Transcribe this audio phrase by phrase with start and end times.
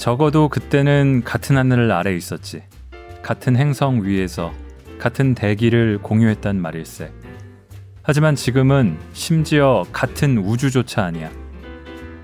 [0.00, 2.62] 적어도 그때는 같은 하늘 아래 있었지.
[3.20, 4.50] 같은 행성 위에서
[4.98, 7.12] 같은 대기를 공유했단 말일세.
[8.02, 11.30] 하지만 지금은 심지어 같은 우주조차 아니야.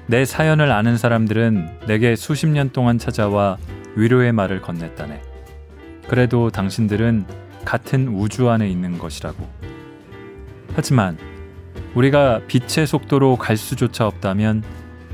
[0.07, 3.59] 내 사연을 아는 사람들은 내게 수십 년 동안 찾아와
[3.95, 5.21] 위로의 말을 건넸다네.
[6.09, 7.27] 그래도 당신들은
[7.67, 9.47] 같은 우주 안에 있는 것이라고.
[10.75, 11.19] 하지만
[11.95, 14.65] 우리가 빛의 속도로 갈 수조차 없다면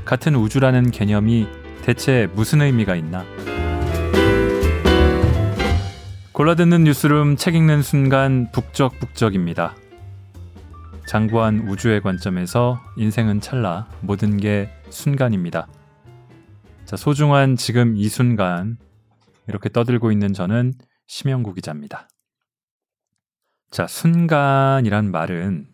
[0.05, 1.45] 같은 우주라는 개념이
[1.83, 3.25] 대체 무슨 의미가 있나?
[6.31, 9.75] 골라듣는 뉴스룸 책 읽는 순간 북적북적입니다.
[11.05, 15.67] 장구한 우주의 관점에서 인생은 찰나 모든 게 순간입니다.
[16.85, 18.77] 자, 소중한 지금 이 순간
[19.49, 20.71] 이렇게 떠들고 있는 저는
[21.07, 22.07] 심영구 기자입니다.
[23.71, 25.67] 자, 순간이란 말은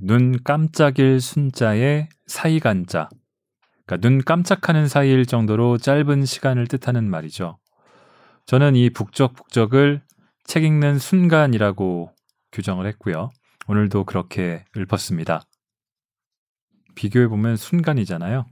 [0.00, 3.08] 눈 깜짝일 순자에 사이간자.
[3.88, 7.58] 그러니까 눈 깜짝하는 사이일 정도로 짧은 시간을 뜻하는 말이죠.
[8.44, 10.02] 저는 이 북적 북적을
[10.44, 12.12] 책 읽는 순간이라고
[12.52, 13.30] 규정을 했고요.
[13.66, 15.42] 오늘도 그렇게 읊었습니다.
[16.96, 18.44] 비교해보면 순간이잖아요.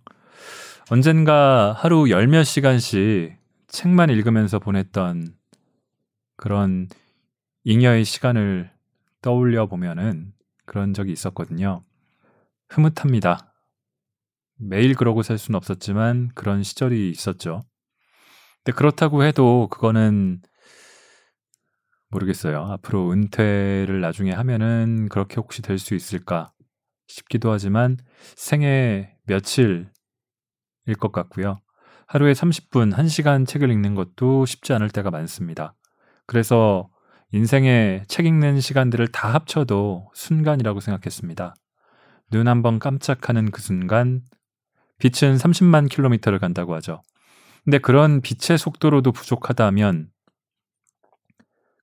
[0.90, 3.36] 언젠가 하루 열 몇 시간씩
[3.68, 5.34] 책만 읽으면서 보냈던
[6.36, 6.88] 그런
[7.64, 8.70] 잉여의 시간을
[9.20, 10.32] 떠올려 보면은
[10.64, 11.82] 그런 적이 있었거든요.
[12.70, 13.55] 흐뭇합니다.
[14.58, 17.62] 매일 그러고 살 수는 없었지만 그런 시절이 있었죠.
[18.64, 20.40] 근데 그렇다고 해도 그거는
[22.10, 22.62] 모르겠어요.
[22.72, 26.52] 앞으로 은퇴를 나중에 하면은 그렇게 혹시 될 수 있을까
[27.08, 27.96] 싶기도 하지만
[28.34, 29.88] 생애 며칠일
[30.98, 31.58] 것 같고요.
[32.08, 35.74] 하루에 30분, 1시간 책을 읽는 것도 쉽지 않을 때가 많습니다.
[36.26, 36.88] 그래서
[37.32, 41.54] 인생의 책 읽는 시간들을 다 합쳐도 순간이라고 생각했습니다.
[42.30, 44.22] 눈 한번 깜짝하는 그 순간,
[44.98, 47.02] 빛은 30만 킬로미터를 간다고 하죠.
[47.64, 50.10] 근데 그런 빛의 속도로도 부족하다면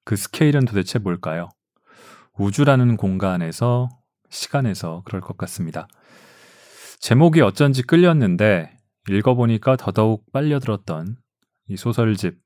[0.06, 1.50] 그 스케일은 도대체 뭘까요?
[2.38, 3.90] 우주라는 공간에서,
[4.30, 5.88] 시간에서 그럴 것 같습니다.
[7.00, 8.78] 제목이 어쩐지 끌렸는데
[9.10, 11.18] 읽어보니까 더더욱 빨려들었던
[11.68, 12.40] 이 소설집.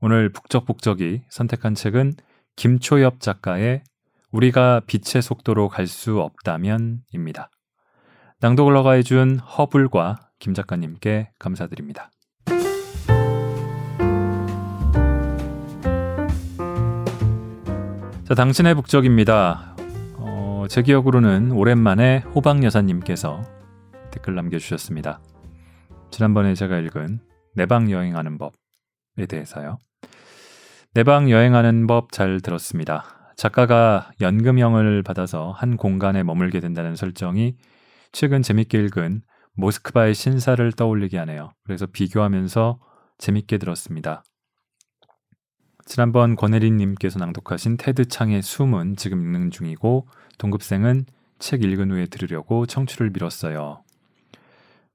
[0.00, 2.14] 오늘 북적북적이 선택한 책은
[2.54, 3.82] 김초엽 작가의
[4.30, 7.50] 우리가 빛의 속도로 갈 수 없다면입니다.
[8.40, 12.10] 낭독을 허가해준 허불과 김 작가님께 감사드립니다.
[18.24, 19.76] 자, 당신의 북적입니다.
[20.18, 23.42] 어, 제 기억으로는 오랜만에 호박 여사님께서
[24.10, 25.20] 댓글 남겨주셨습니다.
[26.10, 27.20] 지난번에 제가 읽은
[27.54, 29.78] 내방 여행하는 법에 대해서요.
[30.92, 33.32] 내방 여행하는 법 잘 들었습니다.
[33.36, 37.56] 작가가 연금형을 받아서 한 공간에 머물게 된다는 설정이
[38.12, 39.22] 최근 재밌게 읽은
[39.54, 41.50] 모스크바의 신사를 떠올리게 하네요.
[41.64, 42.78] 그래서 비교하면서
[43.18, 44.22] 재밌게 들었습니다.
[45.86, 50.08] 지난번 권혜린님께서 낭독하신 테드 창의 숨은 지금 읽는 중이고
[50.38, 51.06] 동급생은
[51.38, 53.82] 책 읽은 후에 들으려고 청취를 밀었어요.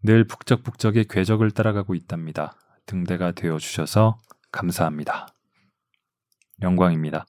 [0.04, 2.56] 늘 북적북적의 궤적을 따라가고 있답니다.
[2.86, 4.18] 등대가 되어 주셔서
[4.52, 5.28] 감사합니다.
[6.62, 7.26] 영광입니다.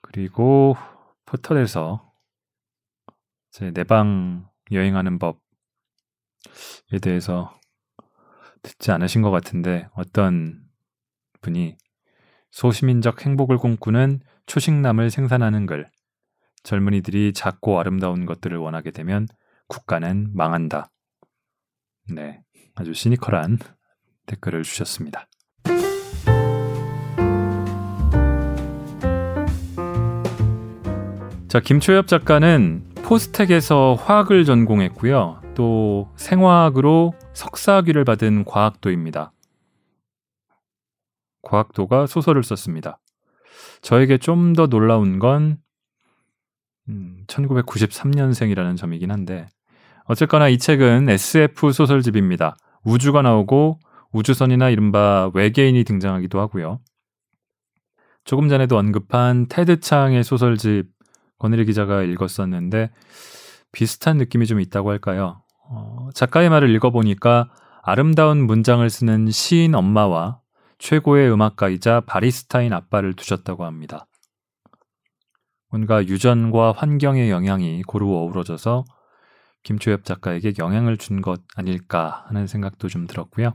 [0.00, 0.76] 그리고
[1.26, 2.09] 포털에서
[3.50, 5.38] 제 내방 여행하는 법에
[7.02, 7.58] 대해서
[8.62, 10.62] 듣지 않으신 것 같은데 어떤
[11.40, 11.76] 분이
[12.50, 15.90] 소시민적 행복을 꿈꾸는 초식남을 생산하는 글
[16.62, 19.26] 젊은이들이 작고 아름다운 것들을 원하게 되면
[19.66, 20.90] 국가는 망한다.
[22.12, 22.42] 네,
[22.74, 23.58] 아주 시니컬한
[24.26, 25.26] 댓글을 주셨습니다.
[31.48, 35.42] 자, 김초엽 작가는 포스텍에서 화학을 전공했고요.
[35.56, 39.32] 또 생화학으로 석사학위를 받은 과학도입니다.
[41.42, 43.00] 과학도가 소설을 썼습니다.
[43.82, 45.58] 저에게 좀 더 놀라운 건
[46.88, 49.48] 음, 1993년생이라는 점이긴 한데
[50.04, 52.56] 어쨌거나 이 책은 SF 소설집입니다.
[52.84, 53.80] 우주가 나오고
[54.12, 56.78] 우주선이나 이른바 외계인이 등장하기도 하고요.
[58.22, 60.99] 조금 전에도 언급한 테드 창의 소설집
[61.40, 62.90] 권혜리 기자가 읽었었는데
[63.72, 65.42] 비슷한 느낌이 좀 있다고 할까요?
[65.68, 67.50] 어, 작가의 말을 읽어보니까
[67.82, 70.40] 아름다운 문장을 쓰는 시인 엄마와
[70.78, 74.06] 최고의 음악가이자 바리스타인 아빠를 두셨다고 합니다.
[75.70, 78.84] 뭔가 유전과 환경의 영향이 고루 어우러져서
[79.62, 83.52] 김초엽 작가에게 영향을 준 것 아닐까 하는 생각도 좀 들었고요.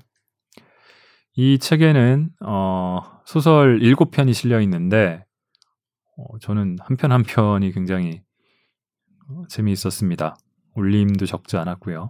[1.36, 5.26] 이 책에는 어, 소설 7편이 실려 있는데
[6.18, 8.22] 어, 저는 한 편 한 편이 굉장히
[9.30, 10.38] 어, 재미있었습니다.
[10.76, 12.10] 울림도 적지 않았고요.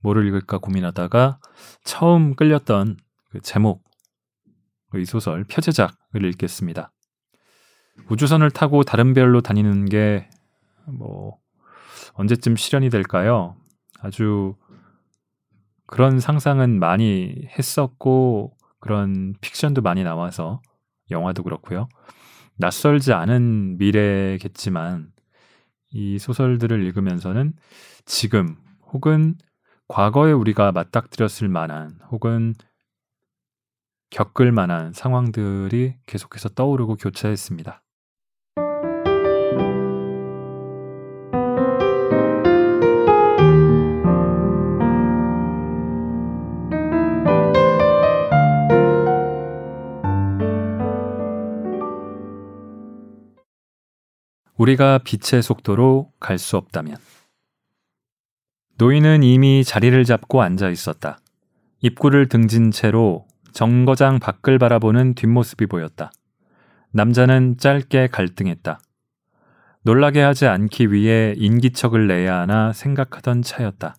[0.00, 1.38] 뭐를 읽을까 고민하다가
[1.84, 2.96] 처음 끌렸던
[3.30, 3.84] 그 제목,
[4.96, 6.92] 이 소설 표제작을 읽겠습니다.
[8.10, 10.28] 우주선을 타고 다른 별로 다니는 게
[10.86, 11.38] 뭐
[12.14, 13.56] 언제쯤 실현이 될까요?
[14.00, 14.56] 아주
[15.86, 20.60] 그런 상상은 많이 했었고 그런 픽션도 많이 나와서
[21.10, 21.88] 영화도 그렇고요.
[22.56, 25.12] 낯설지 않은 미래겠지만
[25.90, 27.52] 이 소설들을 읽으면서는
[28.04, 28.56] 지금
[28.92, 29.36] 혹은
[29.88, 32.54] 과거에 우리가 맞닥뜨렸을 만한 혹은
[34.10, 37.82] 겪을 만한 상황들이 계속해서 떠오르고 교차했습니다.
[54.62, 56.96] 우리가 빛의 속도로 갈 수 없다면
[58.78, 61.18] 노인은 이미 자리를 잡고 앉아 있었다.
[61.80, 66.12] 입구를 등진 채로 정거장 밖을 바라보는 뒷모습이 보였다.
[66.92, 68.78] 남자는 짧게 갈등했다.
[69.82, 73.96] 놀라게 하지 않기 위해 인기척을 내야 하나 생각하던 차였다.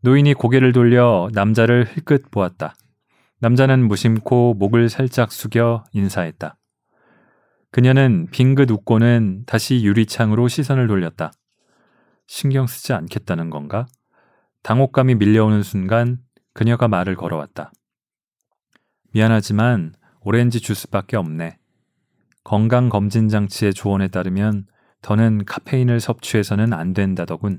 [0.00, 2.74] 노인이 고개를 돌려 남자를 흘끗 보았다.
[3.38, 6.56] 남자는 무심코 목을 살짝 숙여 인사했다.
[7.72, 11.32] 그녀는 빙긋 웃고는 다시 유리창으로 시선을 돌렸다.
[12.26, 13.86] 신경 쓰지 않겠다는 건가?
[14.62, 16.18] 당혹감이 밀려오는 순간
[16.52, 17.72] 그녀가 말을 걸어왔다.
[19.12, 21.58] 미안하지만 오렌지 주스밖에 없네.
[22.42, 24.66] 건강검진 장치의 조언에 따르면
[25.02, 27.58] 더는 카페인을 섭취해서는 안 된다더군.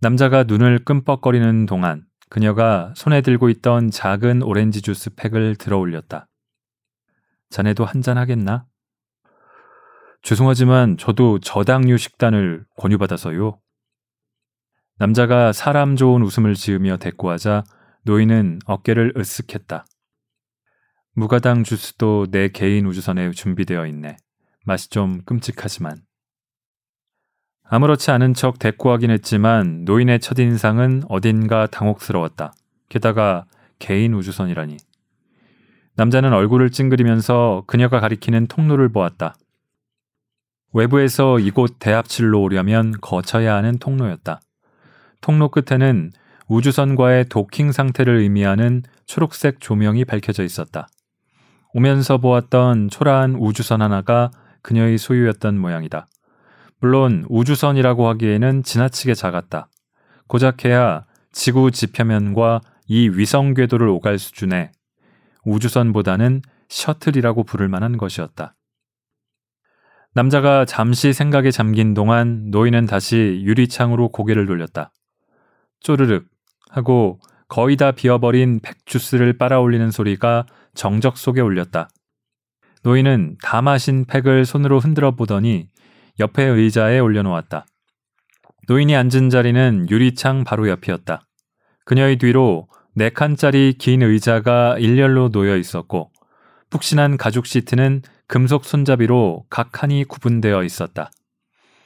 [0.00, 6.28] 남자가 눈을 끔뻑거리는 동안 그녀가 손에 들고 있던 작은 오렌지 주스 팩을 들어 올렸다.
[7.52, 8.64] 자네도 한잔 하겠나?
[10.22, 13.60] 죄송하지만 저도 저당류 식단을 권유받아서요.
[14.98, 17.64] 남자가 사람 좋은 웃음을 지으며 대꾸하자
[18.04, 19.84] 노인은 어깨를 으쓱했다.
[21.14, 24.16] 무가당 주스도 내 개인 우주선에 준비되어 있네.
[24.64, 25.96] 맛이 좀 끔찍하지만.
[27.64, 32.54] 아무렇지 않은 척 대꾸하긴 했지만 노인의 첫인상은 어딘가 당혹스러웠다.
[32.88, 33.44] 게다가
[33.78, 34.78] 개인 우주선이라니.
[35.96, 39.36] 남자는 얼굴을 찡그리면서 그녀가 가리키는 통로를 보았다.
[40.72, 44.40] 외부에서 이곳 대합실로 오려면 거쳐야 하는 통로였다.
[45.20, 46.12] 통로 끝에는
[46.48, 50.88] 우주선과의 도킹 상태를 의미하는 초록색 조명이 밝혀져 있었다.
[51.74, 54.30] 오면서 보았던 초라한 우주선 하나가
[54.62, 56.08] 그녀의 소유였던 모양이다.
[56.80, 59.68] 물론 우주선이라고 하기에는 지나치게 작았다.
[60.26, 64.72] 고작해야 지구 지표면과 이 위성 궤도를 오갈 수준의
[65.44, 68.54] 우주선보다는 셔틀이라고 부를 만한 것이었다.
[70.14, 74.92] 남자가 잠시 생각에 잠긴 동안 노인은 다시 유리창으로 고개를 돌렸다.
[75.80, 76.26] 쪼르륵
[76.70, 77.18] 하고
[77.48, 81.88] 거의 다 비어버린 팩주스를 빨아올리는 소리가 정적 속에 울렸다.
[82.82, 85.68] 노인은 다 마신 팩을 손으로 흔들어 보더니
[86.18, 87.66] 옆에 의자에 올려놓았다.
[88.68, 91.20] 노인이 앉은 자리는 유리창 바로 옆이었다.
[91.84, 96.10] 그녀의 뒤로 네 칸짜리 긴 의자가 일렬로 놓여 있었고
[96.68, 101.10] 푹신한 가죽 시트는 금속 손잡이로 각 칸이 구분되어 있었다.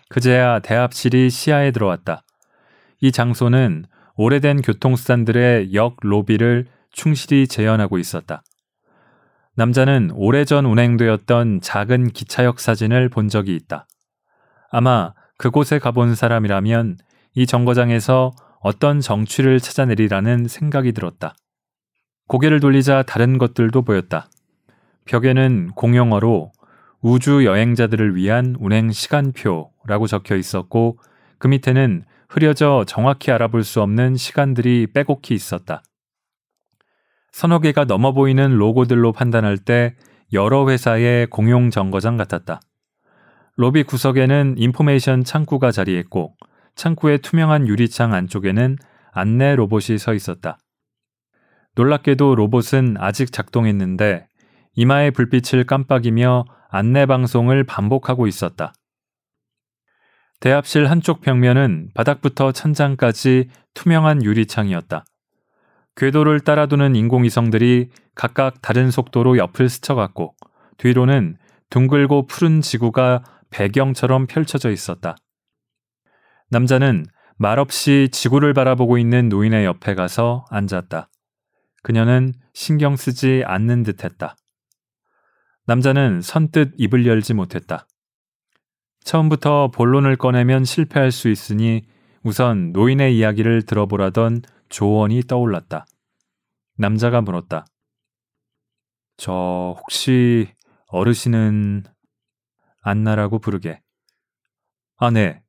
[0.09, 2.23] 그제야 대합실이 시야에 들어왔다.
[3.01, 3.85] 이 장소는
[4.17, 8.43] 오래된 교통수단들의 역 로비를 충실히 재현하고 있었다.
[9.55, 13.87] 남자는 오래전 운행되었던 작은 기차역 사진을 본 적이 있다.
[14.71, 16.99] 아마 그곳에 가본 사람이라면
[17.35, 18.33] 이 정거장에서
[18.67, 21.37] 어떤 정취를 찾아내리라는 생각이 들었다.
[22.27, 24.29] 고개를 돌리자 다른 것들도 보였다.
[25.05, 26.51] 벽에는 공용어로
[27.01, 30.99] 우주 여행자들을 위한 운행 시간표라고 적혀 있었고
[31.39, 35.85] 그 밑에는 흐려져 정확히 알아볼 수 없는 시간들이 빼곡히 있었다.
[37.31, 39.95] 서너 개가 넘어 보이는 로고들로 판단할 때
[40.33, 42.61] 여러 회사의 공용 정거장 같았다.
[43.55, 46.35] 로비 구석에는 인포메이션 창구가 자리했고
[46.77, 48.77] 창구의 투명한 유리창 안쪽에는
[49.11, 50.59] 안내 로봇이 서 있었다.
[51.75, 54.29] 놀랍게도 로봇은 아직 작동했는데
[54.75, 58.75] 이마의 불빛을 깜빡이며 안내 방송을 반복하고 있었다.
[60.41, 65.05] 대합실 한쪽 벽면은 바닥부터 천장까지 투명한 유리창이었다.
[65.97, 70.35] 궤도를 따라도는 인공위성들이 각각 다른 속도로 옆을 스쳐갔고
[70.77, 71.39] 뒤로는
[71.71, 75.17] 둥글고 푸른 지구가 배경처럼 펼쳐져 있었다.
[76.51, 81.09] 남자는 말없이 지구를 바라보고 있는 노인의 옆에 가서 앉았다.
[81.83, 84.37] 그녀는 신경 쓰지 않는 듯 했다.
[85.67, 87.87] 남자는 선뜻 입을 열지 못했다.
[89.05, 91.87] 처음부터 본론을 꺼내면 실패할 수 있으니
[92.23, 95.87] 우선 노인의 이야기를 들어보라던 조언이 떠올랐다.
[96.77, 97.67] 남자가 물었다.
[99.17, 100.49] 저 혹시
[100.89, 101.85] 어르신은
[102.83, 103.81] 안나라고 부르게.
[104.97, 105.43] 아, 네.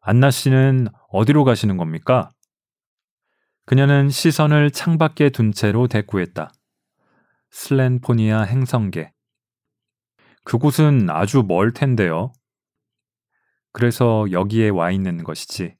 [0.00, 2.30] 안나 씨는 어디로 가시는 겁니까?
[3.66, 6.52] 그녀는 시선을 창밖에 둔 채로 대꾸했다.
[7.50, 9.12] 슬렌포니아 행성계.
[10.44, 12.32] 그곳은 아주 멀 텐데요.
[13.72, 15.76] 그래서 여기에 와 있는 것이지.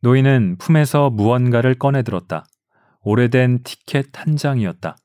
[0.00, 2.44] 노인은 품에서 무언가를 꺼내 들었다.
[3.02, 4.96] 오래된 티켓 한 장이었다.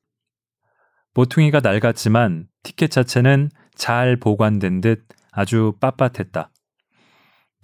[1.13, 6.50] 모퉁이가 낡았지만 티켓 자체는 잘 보관된 듯 아주 빳빳했다.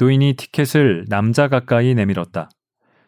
[0.02, 2.50] 노인이 티켓을 남자 가까이 내밀었다.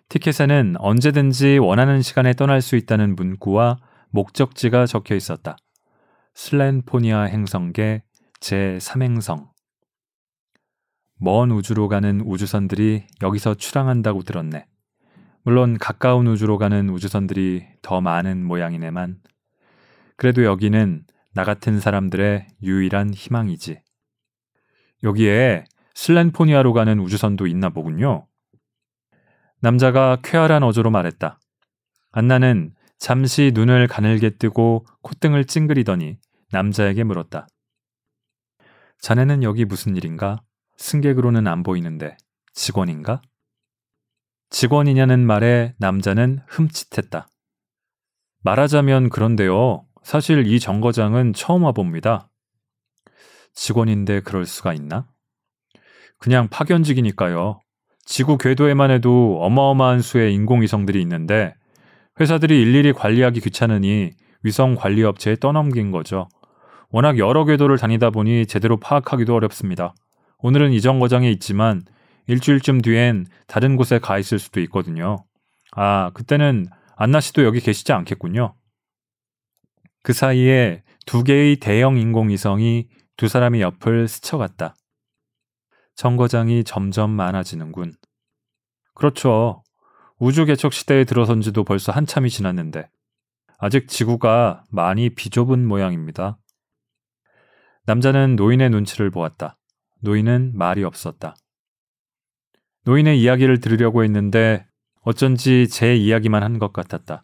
[0.09, 3.77] 티켓에는 언제든지 원하는 시간에 떠날 수 있다는 문구와
[4.11, 5.57] 목적지가 적혀 있었다.
[6.35, 8.03] 슬렌포니아 행성계
[8.41, 9.49] 제3행성.
[11.15, 14.67] 먼 우주로 가는 우주선들이 여기서 출항한다고 들었네.
[15.41, 19.17] 물론 가까운 우주로 가는 우주선들이 더 많은 모양이네만
[20.15, 23.81] 그래도 여기는 나 같은 사람들의 유일한 희망이지.
[25.01, 28.27] 여기에 슬렌포니아로 가는 우주선도 있나 보군요.
[29.59, 31.39] 남자가 쾌활한 어조로 말했다.
[32.11, 36.17] 안나는 잠시 눈을 가늘게 뜨고 콧등을 찡그리더니
[36.51, 37.47] 남자에게 물었다.
[38.99, 40.41] 자네는 여기 무슨 일인가?
[40.77, 42.17] 승객으로는 안 보이는데
[42.53, 43.21] 직원인가?
[44.49, 47.27] 직원이냐는 말에 남자는 흠칫했다.
[48.43, 49.85] 말하자면 그런데요.
[50.03, 52.29] 사실 이 정거장은 처음 와봅니다.
[53.53, 55.07] 직원인데 그럴 수가 있나?
[56.23, 57.59] 그냥 파견직이니까요.
[58.05, 61.53] 지구 궤도에만 해도 어마어마한 수의 인공위성들이 있는데
[62.17, 64.11] 회사들이 일일이 관리하기 귀찮으니
[64.41, 66.29] 위성 관리 업체에 떠넘긴 거죠.
[66.91, 69.95] 워낙 여러 궤도를 다니다 보니 제대로 파악하기도 어렵습니다.
[70.37, 71.81] 오늘은 이 정거장에 있지만
[72.27, 75.25] 일주일쯤 뒤엔 다른 곳에 가 있을 수도 있거든요.
[75.75, 78.53] 아, 그때는 안나 씨도 여기 계시지 않겠군요.
[80.03, 82.87] 그 사이에 두 개의 대형 인공위성이
[83.17, 84.75] 두 사람의 옆을 스쳐갔다.
[85.95, 87.93] 정거장이 점점 많아지는군.
[88.95, 89.63] 그렇죠.
[90.19, 92.89] 우주 개척 시대에 들어선 지도 벌써 한참이 지났는데
[93.57, 96.37] 아직 지구가 많이 비좁은 모양입니다.
[97.85, 99.57] 남자는 노인의 눈치를 보았다.
[100.01, 101.35] 노인은 말이 없었다.
[102.85, 104.65] 노인의 이야기를 들으려고 했는데
[105.01, 107.23] 어쩐지 제 이야기만 한 것 같았다.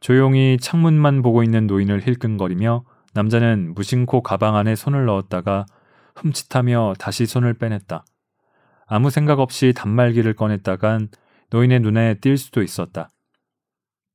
[0.00, 5.66] 조용히 창문만 보고 있는 노인을 힐끔거리며 남자는 무심코 가방 안에 손을 넣었다가
[6.22, 8.04] 흠칫하며 다시 손을 빼냈다.
[8.86, 11.08] 아무 생각 없이 단말기를 꺼냈다간
[11.50, 13.10] 노인의 눈에 띌 수도 있었다.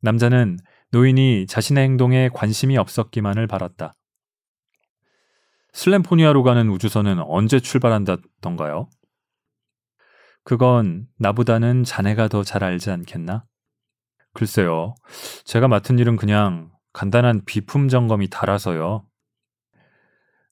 [0.01, 0.57] 남자는
[0.91, 3.93] 노인이 자신의 행동에 관심이 없었기만을 바랐다.
[5.73, 8.89] 슬램포니아로 가는 우주선은 언제 출발한다던가요?
[10.43, 13.45] 그건 나보다는 자네가 더 잘 알지 않겠나?
[14.33, 14.93] 글쎄요.
[15.45, 19.05] 제가 맡은 일은 그냥 간단한 비품 점검이 달아서요.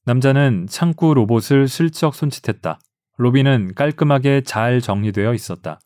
[0.06, 2.80] 남자는 창구 로봇을 슬쩍 손짓했다.
[3.18, 5.80] 로비는 깔끔하게 잘 정리되어 있었다.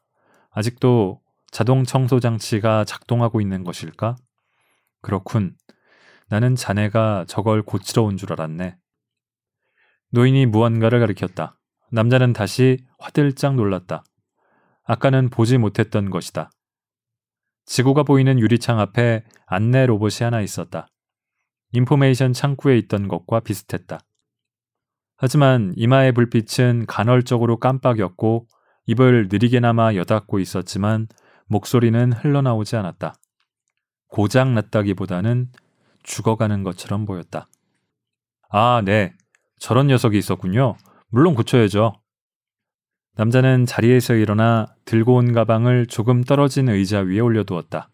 [0.52, 4.16] 아직도 자동 청소 장치가 작동하고 있는 것일까?
[5.02, 5.56] 그렇군.
[6.30, 8.78] 나는 자네가 저걸 고치러 온 줄 알았네.
[10.12, 11.60] 노인이 무언가를 가리켰다.
[11.92, 14.04] 남자는 다시 화들짝 놀랐다.
[14.86, 16.50] 아까는 보지 못했던 것이다.
[17.66, 20.88] 지구가 보이는 유리창 앞에 안내 로봇이 하나 있었다.
[21.74, 24.00] 인포메이션 창구에 있던 것과 비슷했다.
[25.18, 28.48] 하지만 이마의 불빛은 간헐적으로 깜빡였고
[28.88, 31.08] 입을 느리게나마 여닫고 있었지만
[31.48, 33.14] 목소리는 흘러나오지 않았다.
[34.08, 35.50] 고장 났다기보다는
[36.04, 37.48] 죽어가는 것처럼 보였다.
[38.50, 39.14] 아, 네.
[39.58, 40.76] 저런 녀석이 있었군요.
[41.10, 41.94] 물론 고쳐야죠.
[43.16, 47.90] 남자는 자리에서 일어나 들고 온 가방을 조금 떨어진 의자 위에 올려두었다.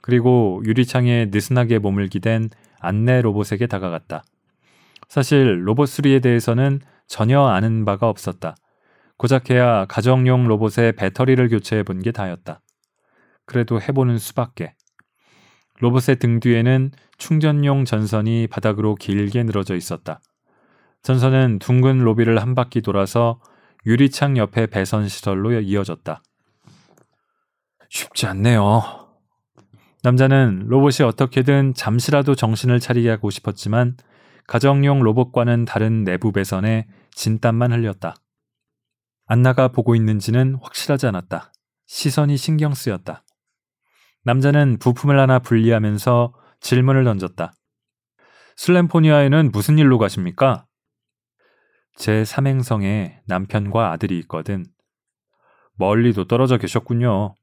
[0.00, 4.24] 그리고 유리창에 느슨하게 몸을 기댄 안내 로봇에게 다가갔다.
[5.08, 8.54] 사실 로봇 수리에 대해서는 전혀 아는 바가 없었다.
[9.16, 12.60] 고작해야 가정용 로봇의 배터리를 교체해 본 게 다였다.
[13.46, 14.74] 그래도 해보는 수밖에.
[15.80, 20.20] 로봇의 등 뒤에는 충전용 전선이 바닥으로 길게 늘어져 있었다.
[21.02, 23.40] 전선은 둥근 로비를 한 바퀴 돌아서
[23.86, 26.22] 유리창 옆에 배선 시설로 이어졌다.
[27.88, 28.82] 쉽지 않네요.
[30.02, 33.96] 남자는 로봇이 어떻게든 잠시라도 정신을 차리게 하고 싶었지만
[34.48, 38.16] 가정용 로봇과는 다른 내부 배선에 진땀만 흘렸다.
[39.26, 41.52] 안나가 보고 있는지는 확실하지 않았다.
[41.86, 43.24] 시선이 신경 쓰였다.
[44.24, 47.52] 남자는 부품을 하나 분리하면서 질문을 던졌다.
[48.56, 50.66] 슬램포니아에는 무슨 일로 가십니까?
[51.96, 54.64] 제 삼행성에 남편과 아들이 있거든.
[55.74, 57.34] 멀리도 떨어져 계셨군요.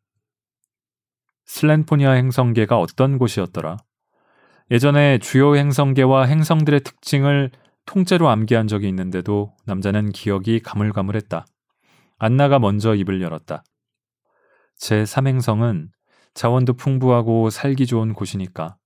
[1.46, 3.78] 슬렌포니아 행성계가 어떤 곳이었더라?
[4.72, 7.51] 예전에 주요 행성계와 행성들의 특징을
[7.86, 11.45] 통째로 암기한 적이 있는데도 남자는 기억이 가물가물했다.
[12.17, 13.63] 안나가 먼저 입을 열었다.
[14.75, 15.89] 제 3행성은
[16.34, 18.77] 자원도 풍부하고 살기 좋은 곳이니까.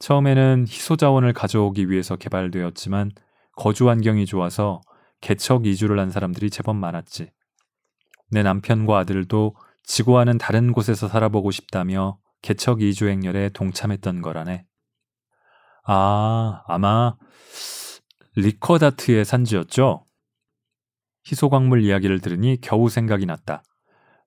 [0.00, 3.12] 처음에는 희소 자원을 가져오기 위해서 개발되었지만
[3.56, 4.80] 거주 환경이 좋아서
[5.20, 7.30] 개척 이주를 한 사람들이 제법 많았지.
[8.32, 14.66] 내 남편과 아들도 지구와는 다른 곳에서 살아보고 싶다며 개척 이주 행렬에 동참했던 거라네.
[15.88, 17.16] 아, 아마
[18.34, 20.04] 리커다트의 산지였죠?
[21.26, 23.62] 희소광물 이야기를 들으니 겨우 생각이 났다.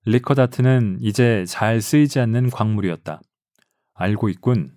[0.06, 3.22] 리커다트는 이제 잘 쓰이지 않는 광물이었다.
[3.94, 4.72] 알고 있군.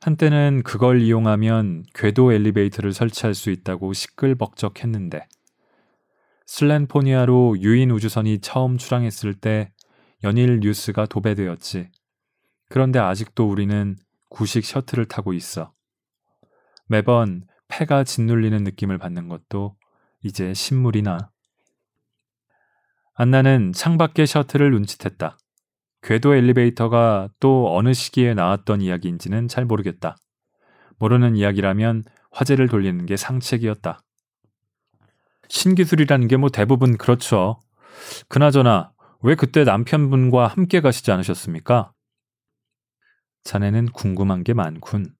[0.00, 5.26] 한때는 그걸 이용하면 궤도 엘리베이터를 설치할 수 있다고 시끌벅적했는데
[6.46, 9.72] 슬렌포니아로 유인 우주선이 처음 출항했을 때
[10.22, 11.90] 연일 뉴스가 도배되었지.
[12.70, 13.96] 그런데 아직도 우리는
[14.30, 15.73] 구식 셔틀을 타고 있어.
[16.86, 19.76] 매번 폐가 짓눌리는 느낌을 받는 것도
[20.22, 21.30] 이제 신물이나.
[23.14, 25.38] 안나는 창밖의 셔틀을 눈짓했다.
[26.02, 30.16] 궤도 엘리베이터가 또 어느 시기에 나왔던 이야기인지는 잘 모르겠다.
[30.98, 34.00] 모르는 이야기라면 화제를 돌리는 게 상책이었다.
[35.48, 37.60] 신기술이라는 게 뭐 대부분 그렇죠.
[38.28, 41.92] 그나저나 왜 그때 남편분과 함께 가시지 않으셨습니까?
[43.44, 45.14] 자네는 궁금한 게 많군.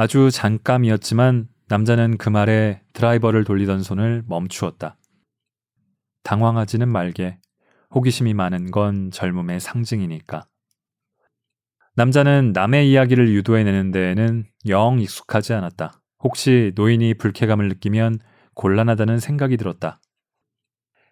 [0.00, 4.96] 아주 잠깐이었지만 남자는 그 말에 드라이버를 돌리던 손을 멈추었다.
[6.22, 7.40] 당황하지는 말게.
[7.92, 10.46] 호기심이 많은 건 젊음의 상징이니까.
[11.96, 16.00] 남자는 남의 이야기를 유도해내는 데에는 영 익숙하지 않았다.
[16.20, 18.20] 혹시 노인이 불쾌감을 느끼면
[18.54, 20.00] 곤란하다는 생각이 들었다.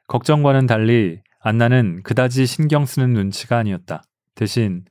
[0.06, 4.04] 걱정과는 달리 안나는 그다지 신경 쓰는 눈치가 아니었다.
[4.36, 4.84] 대신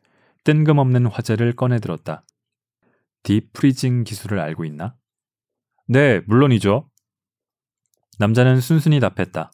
[0.44, 2.25] 뜬금없는 화제를 꺼내들었다.
[3.26, 4.96] 딥프리징 기술을 알고 있나?
[5.88, 6.88] 네, 물론이죠.
[8.20, 9.52] 남자는 순순히 답했다.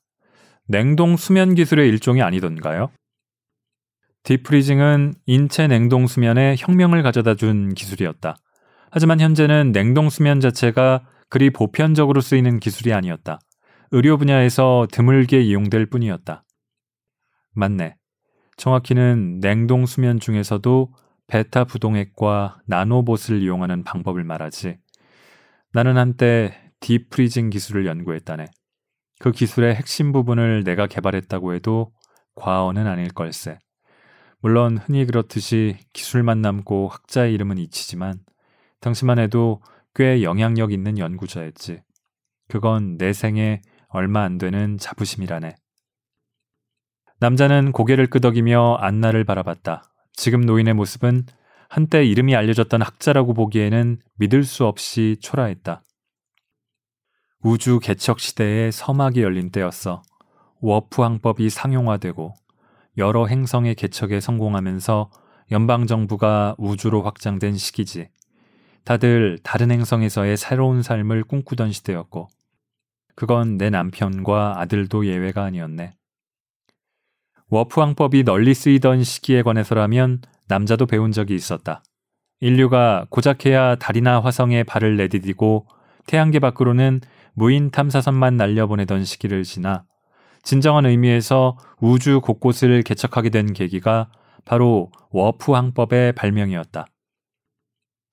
[0.67, 2.91] 냉동 수면 기술의 일종이 아니던가요?
[4.23, 8.35] 딥프리징은 인체 냉동 수면에 혁명을 가져다 준 기술이었다.
[8.91, 13.39] 하지만 현재는 냉동 수면 자체가 그리 보편적으로 쓰이는 기술이 아니었다.
[13.91, 16.43] 의료 분야에서 드물게 이용될 뿐이었다.
[17.53, 17.95] 맞네.
[18.57, 20.93] 정확히는 냉동 수면 중에서도
[21.31, 24.77] 베타 부동액과 나노봇을 이용하는 방법을 말하지.
[25.71, 28.47] 나는 한때 딥프리징 기술을 연구했다네.
[29.17, 31.93] 그 기술의 핵심 부분을 내가 개발했다고 해도
[32.35, 33.59] 과언은 아닐 걸세.
[34.41, 38.19] 물론 흔히 그렇듯이 기술만 남고 학자의 이름은 잊히지만
[38.81, 39.61] 당시만 해도
[39.95, 41.81] 꽤 영향력 있는 연구자였지.
[42.49, 45.55] 그건 내 생에 얼마 안 되는 자부심이라네.
[47.21, 49.90] 남자는 고개를 끄덕이며 안나를 바라봤다.
[50.13, 51.25] 지금 노인의 모습은
[51.69, 55.83] 한때 이름이 알려졌던 학자라고 보기에는 믿을 수 없이 초라했다.
[57.43, 60.03] 우주 개척 시대의 서막이 열린 때였어.
[60.59, 62.33] 워프 항법이 상용화되고
[62.97, 65.09] 여러 행성의 개척에 성공하면서
[65.51, 68.09] 연방 정부가 우주로 확장된 시기지.
[68.83, 72.27] 다들 다른 행성에서의 새로운 삶을 꿈꾸던 시대였고,
[73.15, 75.93] 그건 내 남편과 아들도 예외가 아니었네.
[77.51, 81.83] 워프 항법이 널리 쓰이던 시기에 관해서라면 남자도 배운 적이 있었다.
[82.39, 85.67] 인류가 고작해야 달이나 화성에 발을 내디디고
[86.07, 87.01] 태양계 밖으로는
[87.33, 89.83] 무인 탐사선만 날려보내던 시기를 지나
[90.43, 94.09] 진정한 의미에서 우주 곳곳을 개척하게 된 계기가
[94.45, 96.85] 바로 워프 항법의 발명이었다.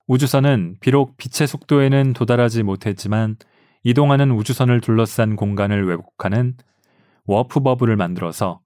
[0.07, 3.37] 우주선은 비록 빛의 속도에는 도달하지 못했지만
[3.83, 6.57] 이동하는 우주선을 둘러싼 공간을 왜곡하는
[7.25, 8.59] warp bubble을 만들어서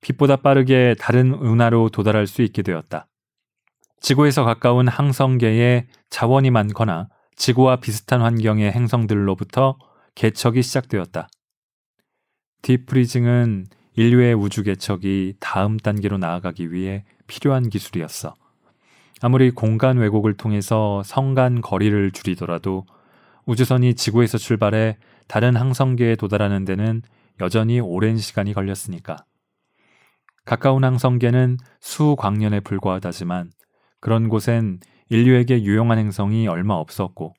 [0.00, 3.06] 빛보다 빠르게 다른 은하로 도달할 수 있게 되었다.
[4.00, 9.78] 지구에서 가까운 항성계에 자원이 많거나 지구와 비슷한 환경의 행성들로부터
[10.14, 11.28] 개척이 시작되었다.
[12.62, 18.34] deep freezing은 인류의 우주 개척이 다음 단계로 나아가기 위해 필요한 기술이었어.
[19.22, 22.86] 아무리 공간 왜곡을 통해서 성간 거리를 줄이더라도
[23.46, 27.02] 우주선이 지구에서 출발해 다른 항성계에 도달하는 데는
[27.40, 29.25] 여전히 오랜 시간이 걸렸으니까.
[30.46, 33.50] 가까운 항성계는 수광년에 불과하다지만
[34.00, 34.78] 그런 곳엔
[35.08, 37.34] 인류에게 유용한 행성이 얼마 없었고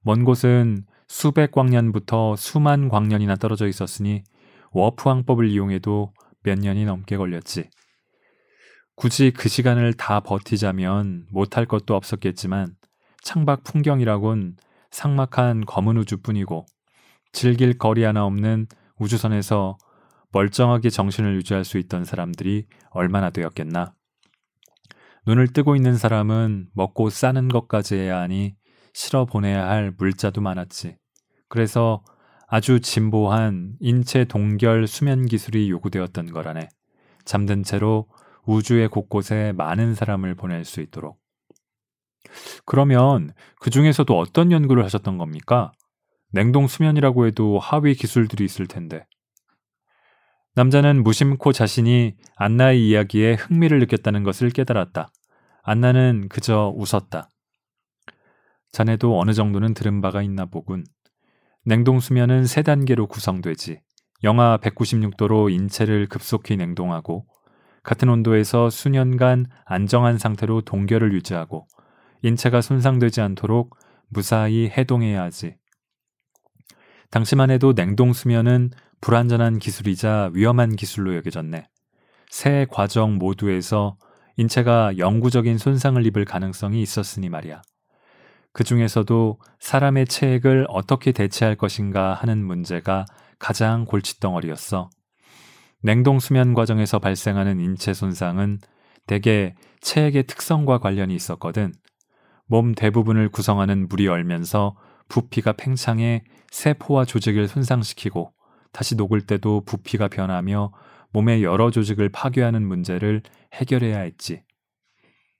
[0.00, 4.24] 먼 곳은 수백 광년부터 수만 광년이나 떨어져 있었으니
[4.72, 7.68] 워프 항법을 이용해도 몇 년이 넘게 걸렸지.
[8.94, 12.74] 굳이 그 시간을 다 버티자면 못할 것도 없었겠지만
[13.22, 14.56] 창밖 풍경이라곤
[14.90, 16.64] 삭막한 검은 우주뿐이고
[17.32, 18.66] 즐길 거리 하나 없는
[18.98, 19.76] 우주선에서
[20.36, 23.94] 멀쩡하게 정신을 유지할 수 있던 사람들이 얼마나 되었겠나.
[25.26, 28.54] 눈을 뜨고 있는 사람은 먹고 싸는 것까지 해야 하니
[28.92, 30.98] 실어 보내야 할 물자도 많았지.
[31.48, 32.04] 그래서
[32.46, 36.68] 아주 진보한 인체 동결 수면 기술이 요구되었던 거라네.
[37.24, 38.06] 잠든 채로
[38.44, 41.18] 우주의 곳곳에 많은 사람을 보낼 수 있도록.
[42.66, 45.72] 그러면 그 중에서도 어떤 연구를 하셨던 겁니까?
[46.30, 49.06] 냉동 수면이라고 해도 하위 기술들이 있을 텐데.
[50.56, 55.10] 남자는 무심코 자신이 안나의 이야기에 흥미를 느꼈다는 것을 깨달았다.
[55.62, 57.28] 안나는 그저 웃었다.
[58.72, 60.84] 자네도 어느 정도는 들은 바가 있나 보군.
[61.66, 63.82] 냉동 수면은 세 단계로 구성되지.
[64.24, 67.26] 영하 196도로 인체를 급속히 냉동하고
[67.82, 71.66] 같은 온도에서 수년간 안정한 상태로 동결을 유지하고
[72.22, 73.76] 인체가 손상되지 않도록
[74.08, 75.58] 무사히 해동해야 하지.
[77.10, 81.68] 당시만 해도 냉동 수면은 불완전한 기술이자 위험한 기술로 여겨졌네.
[82.30, 83.96] 세 과정 모두에서
[84.36, 87.62] 인체가 영구적인 손상을 입을 가능성이 있었으니 말이야.
[88.52, 93.04] 그 중에서도 사람의 체액을 어떻게 대체할 것인가 하는 문제가
[93.38, 94.90] 가장 골칫덩어리였어.
[95.82, 98.58] 냉동 수면 과정에서 발생하는 인체 손상은
[99.06, 101.72] 대개 체액의 특성과 관련이 있었거든.
[102.46, 104.76] 몸 대부분을 구성하는 물이 얼면서
[105.08, 108.32] 부피가 팽창해 세포와 조직을 손상시키고
[108.76, 110.70] 다시 녹을 때도 부피가 변하며
[111.12, 113.22] 몸의 여러 조직을 파괴하는 문제를
[113.54, 114.42] 해결해야 했지.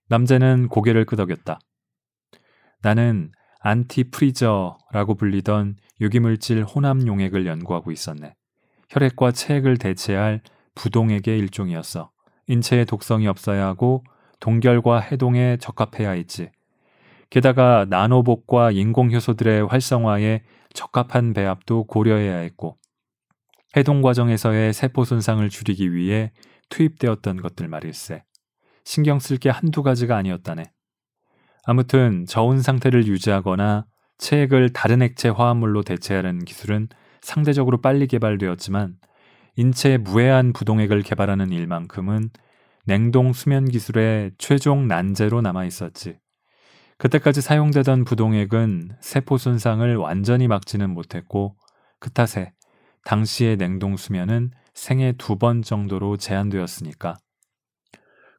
[0.08, 1.60] 남자는 고개를 끄덕였다.
[2.80, 8.34] 나는 안티프리저라고 불리던 유기물질 혼합 용액을 연구하고 있었네.
[8.88, 10.40] 혈액과 체액을 대체할
[10.74, 12.10] 부동액의 일종이었어.
[12.46, 14.02] 인체에 독성이 없어야 하고
[14.40, 16.48] 동결과 해동에 적합해야 했지.
[17.28, 22.78] 게다가 나노복과 인공효소들의 활성화에 적합한 배합도 고려해야 했고
[23.76, 26.32] 해동 과정에서의 세포 손상을 줄이기 위해
[26.70, 28.24] 투입되었던 것들 말일세.
[28.84, 30.72] 신경 쓸 게 한두 가지가 아니었다네.
[31.64, 33.84] 아무튼 저온 상태를 유지하거나
[34.16, 36.88] 체액을 다른 액체 화합물로 대체하는 기술은
[37.20, 38.94] 상대적으로 빨리 개발되었지만
[39.56, 42.30] 인체에 무해한 부동액을 개발하는 일만큼은
[42.86, 46.18] 냉동 수면 기술의 최종 난제로 남아 있었지.
[46.96, 51.56] 그때까지 사용되던 부동액은 세포 손상을 완전히 막지는 못했고
[51.98, 52.52] 그 탓에
[53.06, 57.16] 당시의 냉동 수면은 생애 두 번 정도로 제한되었으니까.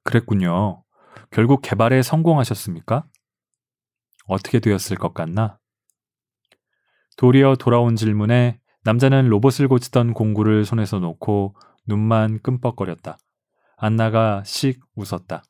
[0.03, 0.83] 그랬군요.
[1.31, 3.05] 결국 개발에 성공하셨습니까?
[4.25, 5.57] 어떻게 되었을 것 같나?
[7.15, 11.55] 도리어 돌아온 질문에 남자는 로봇을 고치던 공구를 손에서 놓고
[11.87, 13.17] 눈만 끔뻑거렸다.
[13.77, 15.43] 안나가 씩 웃었다.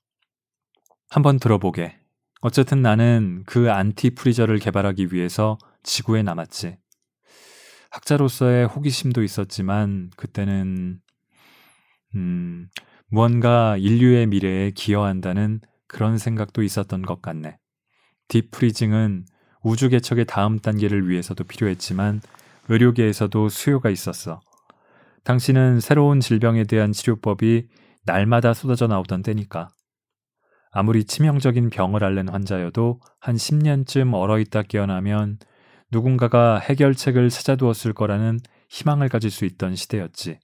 [1.10, 2.00] 한번 들어보게.
[2.42, 6.78] 어쨌든 나는 그 anti-freezer를 개발하기 위해서 지구에 남았지.
[7.92, 11.00] 학자로서의 호기심도 있었지만 그때는
[12.16, 12.70] 음,
[13.10, 17.58] 무언가 인류의 미래에 기여한다는 그런 생각도 있었던 것 같네.
[18.28, 19.26] 딥프리징은
[19.64, 22.22] 우주 개척의 다음 단계를 위해서도 필요했지만
[22.70, 24.42] 의료계에서도 수요가 있었어.
[25.24, 27.68] 당신은 새로운 질병에 대한 치료법이
[28.06, 29.70] 날마다 쏟아져 나오던 때니까.
[30.72, 35.40] 아무리 치명적인 병을 앓는 환자여도 한 10년쯤 얼어있다 깨어나면
[35.92, 40.40] 누군가가 해결책을 찾아두었을 거라는 희망을 가질 수 있던 시대였지.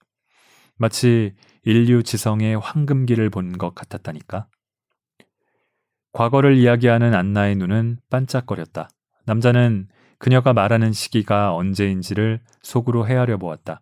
[0.78, 4.48] 마치 인류 지성의 황금기를 본 것 같았다니까.
[6.14, 8.90] 과거를 이야기하는 안나의 눈은 반짝거렸다.
[9.26, 9.88] 남자는
[10.20, 13.82] 그녀가 말하는 시기가 언제인지를 속으로 헤아려 보았다.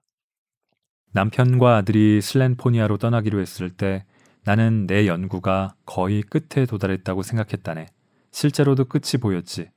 [1.13, 4.05] 남편과 아들이 슬렌포니아로 떠나기로 했을 때
[4.43, 7.87] 나는 내 연구가 거의 끝에 도달했다고 생각했다네.
[8.31, 9.69] 실제로도 끝이 보였지.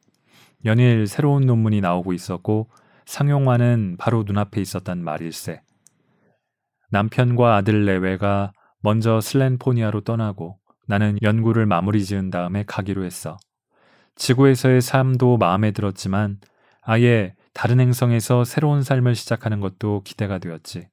[0.65, 2.71] 연일 새로운 논문이 나오고 있었고
[3.07, 5.61] 상용화는 바로 눈앞에 있었단 말일세.
[6.91, 13.37] 남편과 아들 내외가 먼저 슬렌포니아로 떠나고 나는 연구를 마무리 지은 다음에 가기로 했어.
[14.17, 16.39] 지구에서의 삶도 마음에 들었지만
[16.83, 20.89] 아예 다른 행성에서 새로운 삶을 시작하는 것도 기대가 되었지.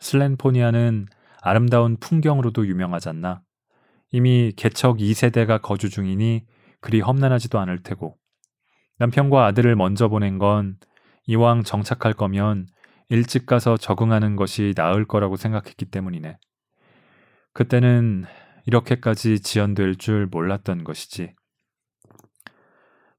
[0.00, 1.06] 슬렌포니아는
[1.42, 3.42] 아름다운 풍경으로도 유명하잖나.
[4.10, 6.44] 이미 개척 2세대가 거주 중이니
[6.80, 8.16] 그리 험난하지도 않을 테고.
[8.98, 10.76] 남편과 아들을 먼저 보낸 건
[11.26, 12.66] 이왕 정착할 거면
[13.08, 16.38] 일찍 가서 적응하는 것이 나을 거라고 생각했기 때문이네.
[17.52, 18.24] 그때는
[18.66, 21.34] 이렇게까지 지연될 줄 몰랐던 것이지.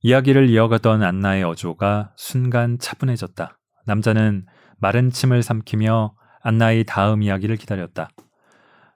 [0.01, 3.57] 이야기를 이어가던 안나의 어조가 순간 차분해졌다.
[3.85, 4.45] 남자는
[4.79, 8.09] 마른 침을 삼키며 안나의 다음 이야기를 기다렸다.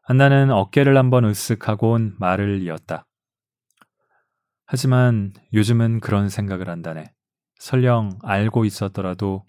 [0.04, 3.06] 안나는 어깨를 한번 으쓱하곤 말을 이었다.
[4.74, 7.12] 하지만 요즘은 그런 생각을 한다네.
[7.60, 9.46] 설령 알고 있었더라도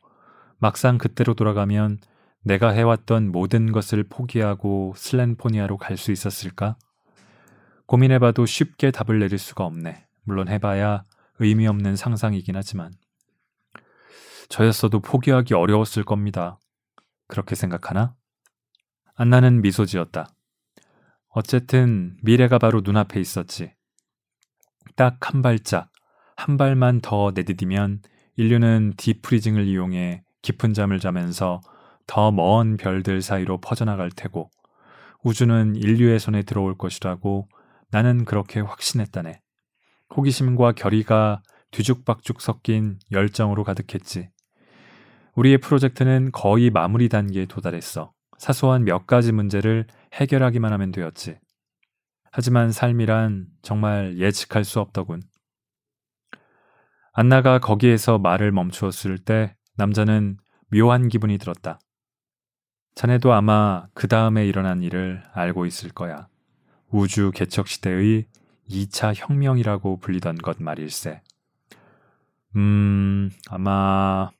[0.58, 1.98] 막상 그때로 돌아가면
[2.42, 6.76] 내가 해왔던 모든 것을 포기하고 슬렌포니아로 갈 수 있었을까?
[7.86, 10.08] 고민해봐도 쉽게 답을 내릴 수가 없네.
[10.24, 11.04] 물론 해봐야
[11.38, 12.90] 의미 없는 상상이긴 하지만.
[14.48, 16.58] 저였어도 포기하기 어려웠을 겁니다.
[17.28, 18.16] 그렇게 생각하나?
[19.14, 20.34] 안나는 미소 지었다.
[21.28, 23.72] 어쨌든 미래가 바로 눈앞에 있었지.
[24.96, 25.90] 딱 한 발짝,
[26.36, 28.02] 한 발만 더 내디디면
[28.36, 31.60] 인류는 디프리징을 이용해 깊은 잠을 자면서
[32.06, 34.50] 더 먼 별들 사이로 퍼져나갈 테고
[35.22, 37.48] 우주는 인류의 손에 들어올 것이라고
[37.90, 39.40] 나는 그렇게 확신했다네.
[40.16, 44.28] 호기심과 결의가 뒤죽박죽 섞인 열정으로 가득했지.
[45.34, 48.12] 우리의 프로젝트는 거의 마무리 단계에 도달했어.
[48.36, 51.38] 사소한 몇 가지 문제를 해결하기만 하면 되었지.
[52.32, 55.20] 하지만 삶이란 정말 예측할 수 없더군.
[57.12, 60.38] 안나가 거기에서 말을 멈추었을 때 남자는
[60.70, 61.78] 묘한 기분이 들었다.
[62.94, 66.26] 자네도 아마 그 다음에 일어난 일을 알고 있을 거야.
[66.88, 68.26] 우주 개척 시대의
[68.66, 71.20] 2차 혁명이라고 불리던 것 말일세.
[72.56, 74.30] 음, 아마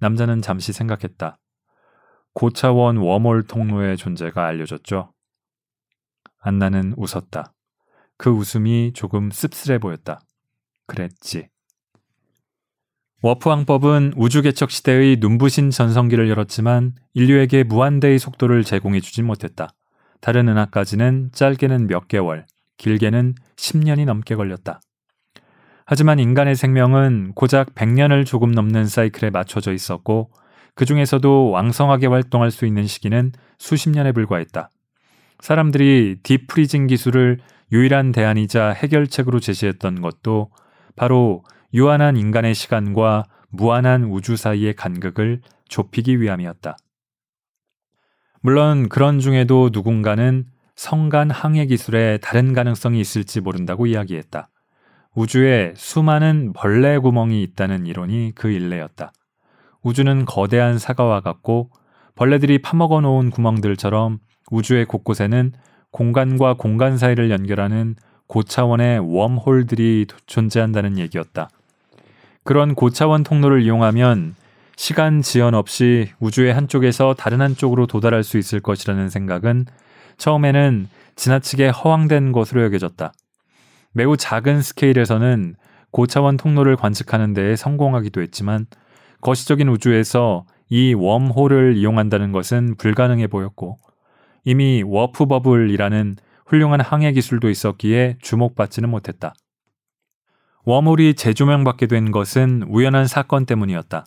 [0.00, 1.38] 남자는 잠시 생각했다.
[2.34, 5.14] 고차원 웜홀 통로의 존재가 알려졌죠.
[6.40, 7.52] 안나는 웃었다.
[8.16, 10.20] 그 웃음이 조금 씁쓸해 보였다.
[10.86, 11.48] 그랬지.
[13.22, 19.68] 워프왕법은 우주 개척 시대의 눈부신 전성기를 열었지만 인류에게 무한대의 속도를 제공해 주진 못했다.
[20.20, 22.46] 다른 은하까지는 짧게는 몇 개월,
[22.78, 24.80] 길게는 10년이 넘게 걸렸다.
[25.84, 30.30] 하지만 인간의 생명은 고작 100년을 조금 넘는 사이클에 맞춰져 있었고
[30.74, 34.70] 그 중에서도 왕성하게 활동할 수 있는 시기는 수십 년에 불과했다.
[35.40, 37.38] 사람들이 딥프리징 기술을
[37.72, 40.50] 유일한 대안이자 해결책으로 제시했던 것도
[40.96, 46.76] 바로 유한한 인간의 시간과 무한한 우주 사이의 간극을 좁히기 위함이었다.
[48.42, 54.48] 물론 그런 중에도 누군가는 성간 항해 기술에 다른 가능성이 있을지 모른다고 이야기했다.
[55.14, 59.12] 우주에 수많은 벌레 구멍이 있다는 이론이 그 일례였다.
[59.82, 61.70] 우주는 거대한 사과와 같고
[62.14, 64.18] 벌레들이 파먹어 놓은 구멍들처럼
[64.50, 65.52] 우주의 곳곳에는
[65.90, 71.48] 공간과 공간 사이를 연결하는 고차원의 웜홀들이 존재한다는 얘기였다.
[72.44, 74.34] 그런 고차원 통로를 이용하면
[74.76, 79.66] 시간 지연 없이 우주의 한쪽에서 다른 한쪽으로 도달할 수 있을 것이라는 생각은
[80.16, 83.12] 처음에는 지나치게 허황된 것으로 여겨졌다.
[83.92, 85.56] 매우 작은 스케일에서는
[85.90, 88.66] 고차원 통로를 관측하는 데에 성공하기도 했지만
[89.20, 93.78] 거시적인 우주에서 이 웜홀을 이용한다는 것은 불가능해 보였고
[94.44, 99.34] 이미 warp bubble이라는 훌륭한 항해 기술도 있었기에 주목받지는 못했다.
[100.64, 104.04] 웜홀이 재조명받게 된 것은 우연한 사건 때문이었다.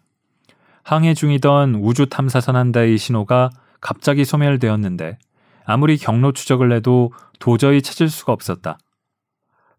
[0.84, 3.50] 항해 중이던 우주 탐사선 한 대의 신호가
[3.82, 5.18] 갑자기 소멸되었는데
[5.66, 8.78] 아무리 경로 추적을 해도 도저히 찾을 수가 없었다.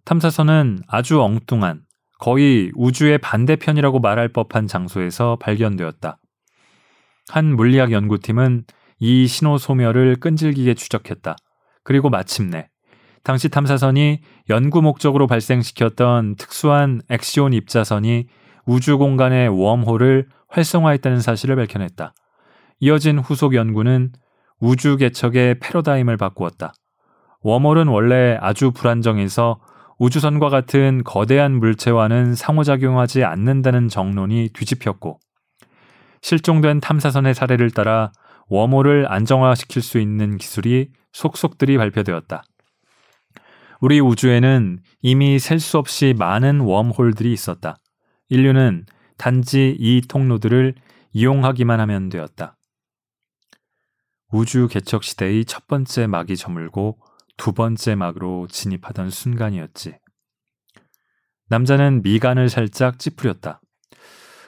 [0.04, 1.82] 탐사선은 아주 엉뚱한
[2.18, 6.18] 거의 우주의 반대편이라고 말할 법한 장소에서 발견되었다.
[7.28, 8.64] 한 물리학 연구팀은
[9.06, 11.36] 이 신호 소멸을 끈질기게 추적했다.
[11.82, 12.70] 그리고 마침내
[13.22, 18.28] 당시 탐사선이 연구 목적으로 발생시켰던 특수한 엑시온 입자선이
[18.64, 22.14] 우주 공간의 웜홀을 활성화했다는 사실을 밝혀냈다.
[22.80, 24.12] 이어진 후속 연구는
[24.58, 26.72] 우주 개척의 패러다임을 바꾸었다.
[27.42, 29.60] 웜홀은 원래 아주 불안정해서
[29.98, 35.20] 우주선과 같은 거대한 물체와는 상호작용하지 않는다는 정론이 뒤집혔고
[36.22, 38.10] 실종된 탐사선의 사례를 따라
[38.48, 42.44] 웜홀을 안정화시킬 수 있는 기술이 속속들이 발표되었다.
[43.80, 47.76] 우리 우주에는 이미 셀 수 없이 많은 웜홀들이 있었다.
[48.28, 48.86] 인류는
[49.18, 50.74] 단지 이 통로들을
[51.12, 52.56] 이용하기만 하면 되었다.
[54.32, 56.98] 우주 개척 시대의 첫 번째 막이 저물고
[57.36, 59.98] 두 번째 막으로 진입하던 순간이었지.
[61.48, 63.60] 남자는 미간을 살짝 찌푸렸다.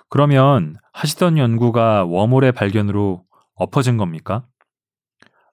[0.08, 3.25] 그러면 하시던 연구가 웜홀의 발견으로
[3.56, 4.46] 엎어진 겁니까?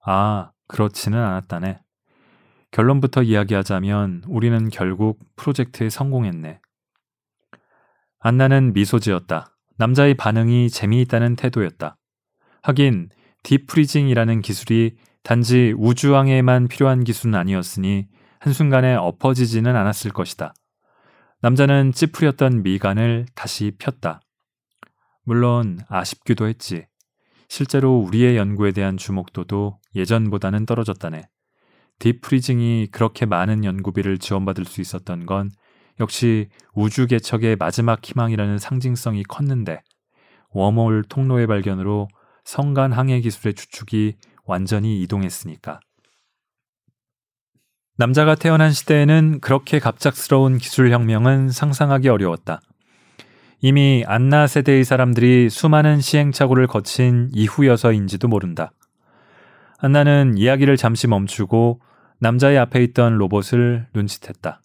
[0.05, 1.79] 아, 그렇지는 않았다네.
[2.71, 6.59] 결론부터 이야기하자면 우리는 결국 프로젝트에 성공했네.
[8.19, 9.55] 안나는 미소 지었다.
[9.77, 11.97] 남자의 반응이 재미있다는 태도였다.
[12.61, 13.09] 하긴
[13.43, 18.07] 디프리징이라는 기술이 단지 우주항에만 필요한 기술은 아니었으니
[18.39, 20.53] 한순간에 엎어지지는 않았을 것이다.
[21.41, 24.21] 남자는 찌푸렸던 미간을 다시 폈다.
[25.23, 26.85] 물론 아쉽기도 했지.
[27.55, 31.29] 실제로 우리의 연구에 대한 주목도도 예전보다는 떨어졌다네.
[31.99, 35.51] 딥프리징이 그렇게 많은 연구비를 지원받을 수 있었던 건
[35.99, 39.83] 역시 우주 개척의 마지막 희망이라는 상징성이 컸는데
[40.49, 42.07] 웜홀 통로의 발견으로
[42.43, 45.79] 성간 항해 기술의 주축이 완전히 이동했으니까.
[47.97, 52.61] 남자가 태어난 시대에는 그렇게 갑작스러운 기술 혁명은 상상하기 어려웠다.
[53.65, 58.73] 이미 안나 세대의 사람들이 수많은 시행착오를 거친 이후여서인지도 모른다.
[59.79, 61.79] 안나는 이야기를 잠시 멈추고
[62.19, 64.61] 남자의 앞에 있던 로봇을 눈짓했다.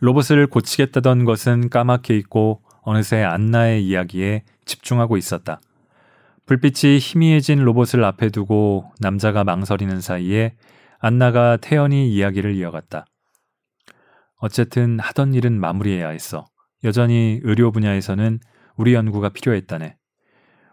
[0.00, 5.60] 로봇을 고치겠다던 것은 까맣게 있고 어느새 안나의 이야기에 집중하고 있었다.
[6.46, 10.54] 불빛이 희미해진 로봇을 앞에 두고 남자가 망설이는 사이에
[11.00, 13.04] 안나가 태연히 이야기를 이어갔다.
[14.36, 16.46] 어쨌든 하던 일은 마무리해야 했어.
[16.84, 18.40] 여전히 의료 분야에서는
[18.76, 19.96] 우리 연구가 필요했다네.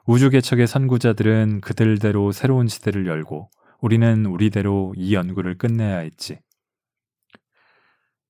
[0.06, 3.50] 우주 개척의 선구자들은 그들대로 새로운 시대를 열고
[3.82, 6.40] 우리는 우리대로 이 연구를 끝내야 했지.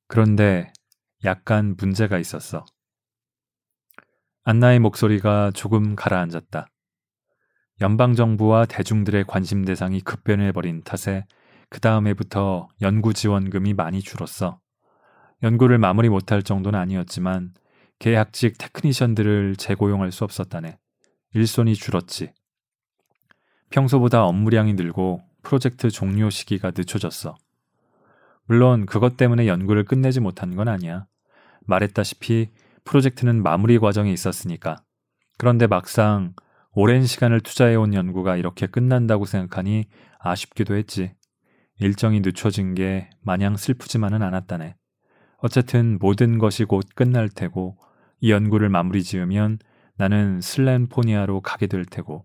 [0.07, 0.71] 그런데
[1.23, 2.65] 약간 문제가 있었어.
[4.43, 6.67] 안나의 목소리가 조금 가라앉았다.
[7.81, 11.25] 연방정부와 대중들의 관심 대상이 급변해버린 탓에
[11.69, 14.59] 그 다음 해부터 연구 지원금이 많이 줄었어.
[15.43, 17.53] 연구를 마무리 못할 정도는 아니었지만
[17.99, 20.77] 계약직 테크니션들을 재고용할 수 없었다네.
[21.33, 22.31] 일손이 줄었지.
[23.69, 27.35] 평소보다 업무량이 늘고 프로젝트 종료 시기가 늦춰졌어.
[28.45, 31.05] 물론 그것 때문에 연구를 끝내지 못한 건 아니야.
[31.65, 32.51] 말했다시피
[32.85, 34.77] 프로젝트는 마무리 과정에 있었으니까.
[35.37, 36.33] 그런데 막상
[36.71, 39.85] 오랜 시간을 투자해온 연구가 이렇게 끝난다고 생각하니
[40.19, 41.13] 아쉽기도 했지.
[41.79, 44.75] 일정이 늦춰진 게 마냥 슬프지만은 않았다네.
[45.39, 47.77] 어쨌든 모든 것이 곧 끝날 테고
[48.19, 49.59] 이 연구를 마무리 지으면
[49.95, 52.23] 나는 슬렌포니아로 가게 될 테고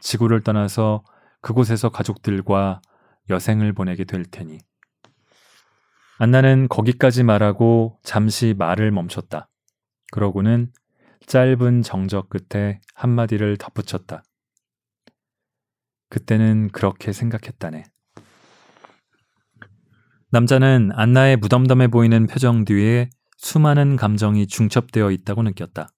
[0.00, 1.04] 지구를 떠나서
[1.40, 2.80] 그곳에서 가족들과
[3.30, 4.58] 여생을 보내게 될 테니.
[6.18, 9.48] 안나는 거기까지 말하고 잠시 말을 멈췄다.
[10.12, 10.72] 그러고는
[11.26, 14.22] 짧은 정적 끝에 한마디를 덧붙였다.
[16.10, 17.84] 그때는 그렇게 생각했다네.
[20.30, 23.10] 남자는 안나의 무덤덤해 보이는 표정 뒤에
[23.42, 25.88] 수많은 감정이 중첩되어 있다고 느꼈다.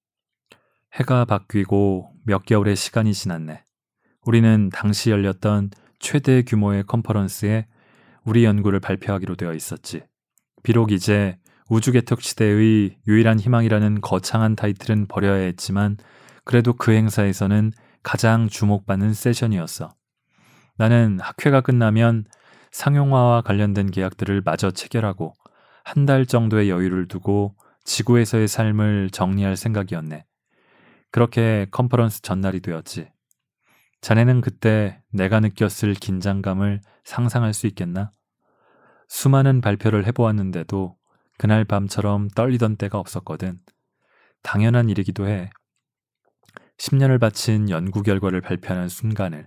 [0.94, 3.62] 해가 바뀌고 몇 개월의 시간이 지났네.
[4.22, 7.66] 우리는 당시 열렸던 최대 규모의 컨퍼런스에
[8.24, 10.04] 우리 연구를 발표하기로 되어 있었지.
[10.62, 11.37] 비록 이제
[11.68, 15.98] 우주개척 시대의 유일한 희망이라는 거창한 타이틀은 버려야 했지만
[16.44, 19.94] 그래도 그 행사에서는 가장 주목받는 세션이었어.
[20.78, 22.24] 나는 학회가 끝나면
[22.72, 25.35] 상용화와 관련된 계약들을 마저 체결하고
[25.85, 30.25] 한 달 정도의 여유를 두고 지구에서의 삶을 정리할 생각이었네.
[31.11, 33.09] 그렇게 컨퍼런스 전날이 되었지.
[34.01, 38.12] 자네는 그때 내가 느꼈을 긴장감을 상상할 수 있겠나?
[39.09, 40.97] 수많은 발표를 해보았는데도
[41.38, 43.59] 그날 밤처럼 떨리던 때가 없었거든.
[44.42, 45.51] 당연한 일이기도 해.
[46.79, 49.47] 10년을 바친 연구 결과를 발표하는 순간을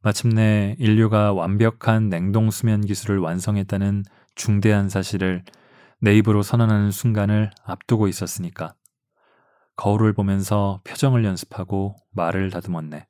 [0.00, 5.44] 마침내 인류가 완벽한 냉동 수면 기술을 완성했다는 중대한 사실을
[6.04, 8.74] 내 입으로 선언하는 순간을 앞두고 있었으니까.
[9.76, 13.06] 거울을 보면서 표정을 연습하고 말을 다듬었네.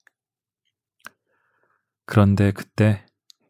[2.04, 3.06] 그런데 그때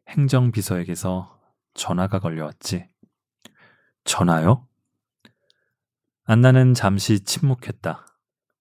[0.07, 1.41] 행정비서에게서
[1.75, 2.89] 전화가 걸려왔지.
[4.05, 4.69] 전화요?
[6.23, 8.07] 안나는 잠시 침묵했다.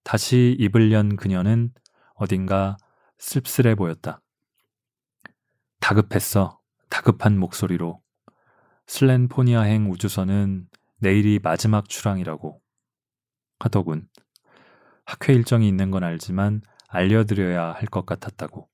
[0.03, 1.71] 다시 입을 연 그녀는
[2.15, 2.75] 어딘가
[3.19, 4.23] 씁쓸해 보였다.
[5.79, 6.59] 다급했어.
[6.89, 8.00] 다급한 목소리로.
[8.91, 10.67] 슬렌포니아행 우주선은
[10.99, 12.59] 내일이 마지막 출항이라고
[13.59, 14.09] 하더군.
[15.05, 18.67] 학회 일정이 있는 건 알지만 알려드려야 할 것 같았다고.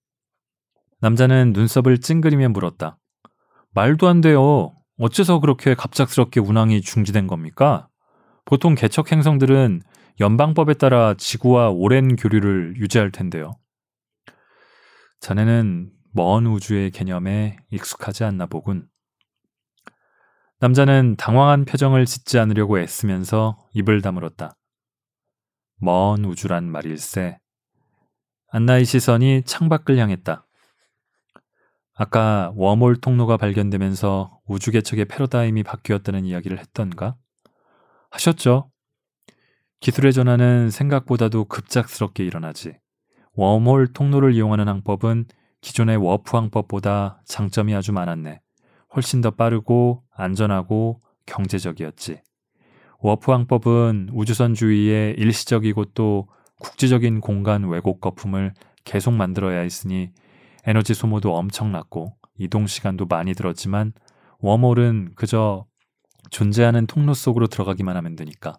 [1.02, 2.98] 남자는 눈썹을 찡그리며 물었다.
[3.76, 4.74] 말도 안 돼요.
[4.98, 7.88] 어째서 그렇게 갑작스럽게 운항이 중지된 겁니까?
[8.44, 9.84] 보통 개척 행성들은
[10.20, 13.52] 연방법에 따라 지구와 오랜 교류를 유지할 텐데요.
[15.20, 18.88] 자네는 먼 우주의 개념에 익숙하지 않나 보군.
[20.60, 24.58] 남자는 당황한 표정을 짓지 않으려고 애쓰면서 입을 다물었다.
[25.80, 27.38] 먼 우주란 말일세.
[28.50, 30.48] 안나의 시선이 창밖을 향했다.
[31.94, 37.16] 아까 웜홀 통로가 발견되면서 우주 개척의 패러다임이 바뀌었다는 이야기를 했던가?
[38.10, 38.72] 하셨죠?
[39.80, 42.80] 기술의 전환은 생각보다도 급작스럽게 일어나지.
[43.34, 45.26] 웜홀 통로를 이용하는 항법은
[45.62, 48.42] 기존의 워프 항법보다 장점이 아주 많았네.
[48.98, 52.20] 훨씬 더 빠르고 안전하고 경제적이었지.
[53.00, 56.28] 워프 항법은 우주선 주위에 일시적이고 또
[56.60, 60.10] 국지적인 공간 왜곡 거품을 계속 만들어야 했으니
[60.66, 63.94] 에너지 소모도 엄청났고 이동 시간도 많이 들었지만
[64.40, 65.68] 웜홀은 그저
[66.32, 68.58] 존재하는 통로 속으로 들어가기만 하면 되니까.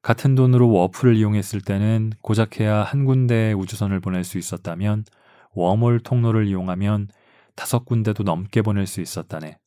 [0.00, 5.04] 같은 돈으로 warp를 이용했을 때는 고작 해야 한 군데에 우주선을 보낼 수 있었다면
[5.52, 7.08] 웜홀 통로를 이용하면
[7.56, 9.58] 다섯 군데도 넘게 보낼 수 있었다네.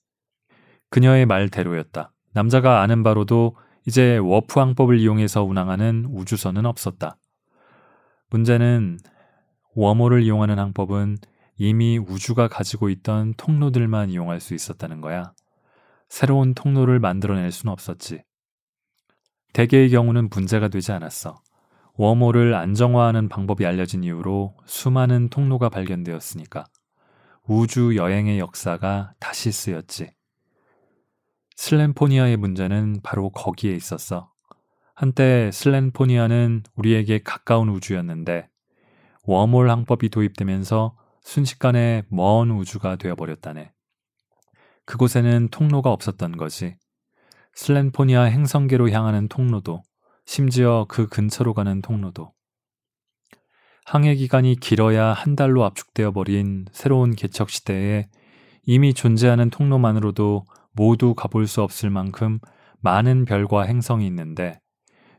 [0.89, 2.11] 그녀의 말대로였다.
[2.33, 7.17] 남자가 아는 바로도 이제 워프 항법을 이용해서 운항하는 우주선은 없었다.
[8.29, 8.99] 문제는
[9.75, 11.17] 웜홀을 이용하는 항법은
[11.57, 15.33] 이미 우주가 가지고 있던 통로들만 이용할 수 있었다는 거야.
[16.09, 18.23] 새로운 통로를 만들어낼 수는 없었지.
[19.53, 21.35] 대개의 경우는 문제가 되지 않았어.
[21.95, 26.65] 웜홀을 안정화하는 방법이 알려진 이후로 수많은 통로가 발견되었으니까
[27.49, 30.11] 우주 여행의 역사가 다시 쓰였지.
[31.55, 34.31] 슬렌포니아의 문제는 바로 거기에 있었어.
[34.93, 38.49] 한때 슬렌포니아는 우리에게 가까운 우주였는데
[39.23, 43.71] 웜홀 항법이 도입되면서 순식간에 먼 우주가 되어버렸다네.
[44.85, 46.75] 그곳에는 통로가 없었던 거지.
[47.53, 49.83] 슬렌포니아 행성계로 향하는 통로도,
[50.25, 52.36] 심지어 그 근처로 가는 통로도.
[53.87, 58.09] 항해 기간이 길어야 한 달로 압축되어 버린 새로운 개척 시대에
[58.65, 62.39] 이미 존재하는 통로만으로도 모두 가볼 수 없을 만큼
[62.81, 64.59] 많은 별과 행성이 있는데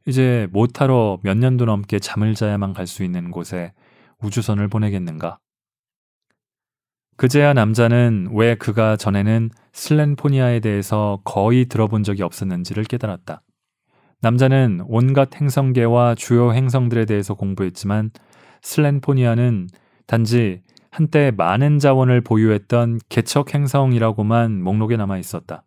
[0.06, 3.72] 이제 못하러 몇 년도 넘게 잠을 자야만 갈 수 있는 곳에
[4.22, 5.38] 우주선을 보내겠는가?
[7.16, 13.40] 그제야 남자는 왜 그가 전에는 슬렌포니아에 대해서 거의 들어본 적이 없었는지를 깨달았다.
[14.20, 18.10] 남자는 온갖 행성계와 주요 행성들에 대해서 공부했지만
[18.62, 19.68] 슬렌포니아는
[20.06, 25.64] 단지 한때 많은 자원을 보유했던 개척 행성이라고만 목록에 남아 있었다.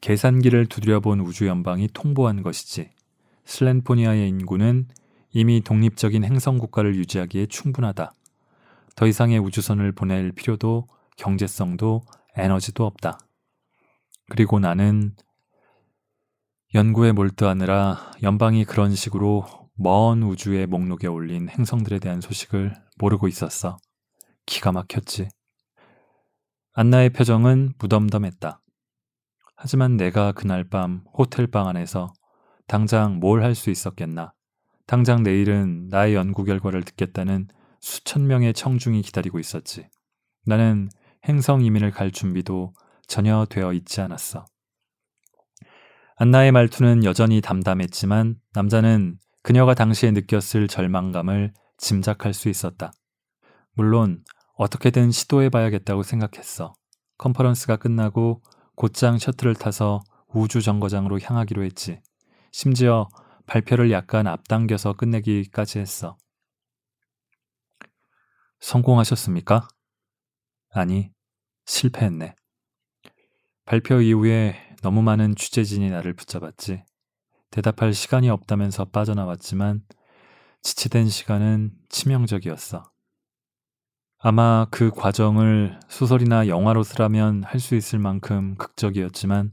[0.00, 2.90] 계산기를 두드려본 우주연방이 통보한 것이지.
[3.44, 4.88] 슬렌포니아의 인구는
[5.32, 8.12] 이미 독립적인 행성 국가를 유지하기에 충분하다.
[8.94, 12.02] 더 이상의 우주선을 보낼 필요도 경제성도
[12.36, 13.18] 에너지도 없다.
[14.28, 15.14] 그리고 나는
[16.74, 19.44] 연구에 몰두하느라 연방이 그런 식으로
[19.80, 23.76] 먼 우주의 목록에 올린 행성들에 대한 소식을 모르고 있었어.
[24.44, 25.28] 기가 막혔지.
[26.72, 28.60] 안나의 표정은 무덤덤했다.
[29.56, 32.12] 하지만 내가 그날 밤 호텔 방 안에서
[32.66, 34.32] 당장 뭘 할 수 있었겠나.
[34.86, 37.46] 당장 내일은 나의 연구 결과를 듣겠다는
[37.80, 39.88] 수천 명의 청중이 기다리고 있었지.
[40.44, 40.88] 나는
[41.28, 42.72] 행성 이민을 갈 준비도
[43.06, 44.44] 전혀 되어 있지 않았어.
[46.16, 49.18] 안나의 말투는 여전히 담담했지만 남자는
[49.48, 52.92] 그녀가 당시에 느꼈을 절망감을 짐작할 수 있었다.
[53.72, 54.22] 물론
[54.56, 56.74] 어떻게든 시도해봐야겠다고 생각했어.
[57.16, 58.42] 컨퍼런스가 끝나고
[58.76, 61.98] 곧장 셔틀을 타서 우주 정거장으로 향하기로 했지.
[62.52, 63.08] 심지어
[63.46, 66.18] 발표를 약간 앞당겨서 끝내기까지 했어.
[68.60, 69.66] 성공하셨습니까?
[70.68, 71.10] 아니,
[71.64, 72.34] 실패했네.
[73.64, 76.84] 발표 이후에 너무 많은 취재진이 나를 붙잡았지.
[77.50, 79.82] 대답할 시간이 없다면서 빠져나왔지만
[80.62, 82.90] 지체된 시간은 치명적이었어.
[84.20, 89.52] 아마 그 과정을 소설이나 영화로 쓰라면 할 수 있을 만큼 극적이었지만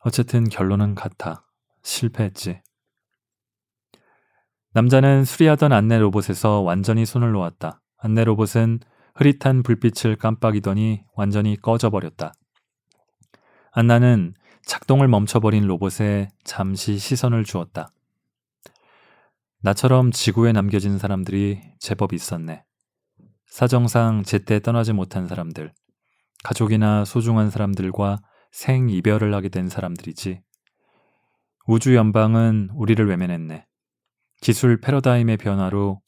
[0.00, 1.46] 어쨌든 결론은 같아.
[1.82, 2.60] 실패했지.
[4.72, 7.80] 남자는 수리하던 안내 로봇에서 완전히 손을 놓았다.
[7.96, 8.80] 안내 로봇은
[9.14, 12.32] 흐릿한 불빛을 깜빡이더니 완전히 꺼져버렸다.
[13.72, 14.34] 안나는
[14.66, 17.92] 작동을 멈춰버린 로봇에 잠시 시선을 주었다.
[19.62, 22.64] 나처럼 지구에 남겨진 사람들이 제법 있었네.
[23.46, 25.72] 사정상 제때 떠나지 못한 사람들,
[26.44, 28.20] 가족이나 소중한 사람들과
[28.52, 30.40] 생이별을 하게 된 사람들이지.
[31.66, 33.66] 우주 연방은 우리를 외면했네.
[34.40, 36.00] 기술 패러다임의 변화로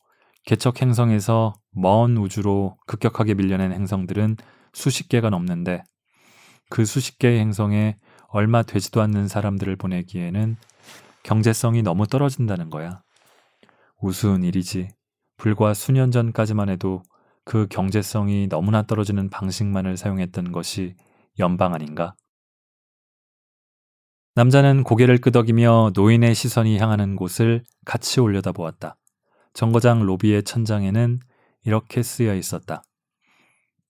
[0.45, 4.37] 개척 행성에서 먼 우주로 급격하게 밀려낸 행성들은
[4.73, 5.85] 수십 개가 넘는데
[6.71, 7.97] 그 수십 개의 행성에
[8.33, 10.57] 얼마 되지도 않는 사람들을 보내기에는
[11.23, 13.03] 경제성이 너무 떨어진다는 거야.
[14.01, 14.89] 우스운 일이지.
[15.37, 17.03] 불과 수년 전까지만 해도
[17.45, 20.97] 그 경제성이 너무나 떨어지는 방식만을 사용했던 것이
[21.39, 22.15] 연방 아닌가?
[24.35, 28.97] 남자는 고개를 끄덕이며 노인의 시선이 향하는 곳을 같이 올려다보았다.
[29.53, 31.21] 정거장 로비의 천장에는
[31.65, 32.83] 이렇게 쓰여 있었다.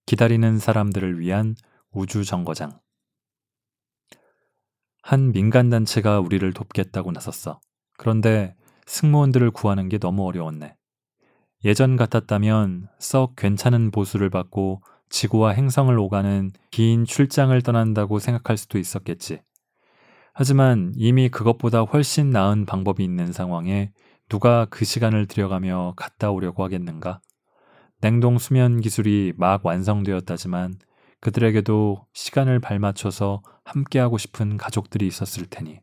[0.07, 1.55] 기다리는 사람들을 위한
[1.93, 2.82] 우주 정거장.
[5.03, 7.61] 한 민간단체가 우리를 돕겠다고 나섰어.
[7.99, 8.55] 그런데
[8.87, 10.77] 승무원들을 구하는 게 너무 어려웠네.
[11.65, 19.41] 예전 같았다면 썩 괜찮은 보수를 받고 지구와 행성을 오가는 긴 출장을 떠난다고 생각할 수도 있었겠지.
[20.35, 23.93] 하지만 이미 그것보다 훨씬 나은 방법이 있는 상황에
[24.29, 27.21] 누가 그 시간을 들여가며 갔다 오려고 하겠는가?
[28.01, 30.75] 냉동 수면 기술이 막 완성되었다지만
[31.21, 35.81] 그들에게도 시간을 발맞춰서 함께하고 싶은 가족들이 있었을 테니.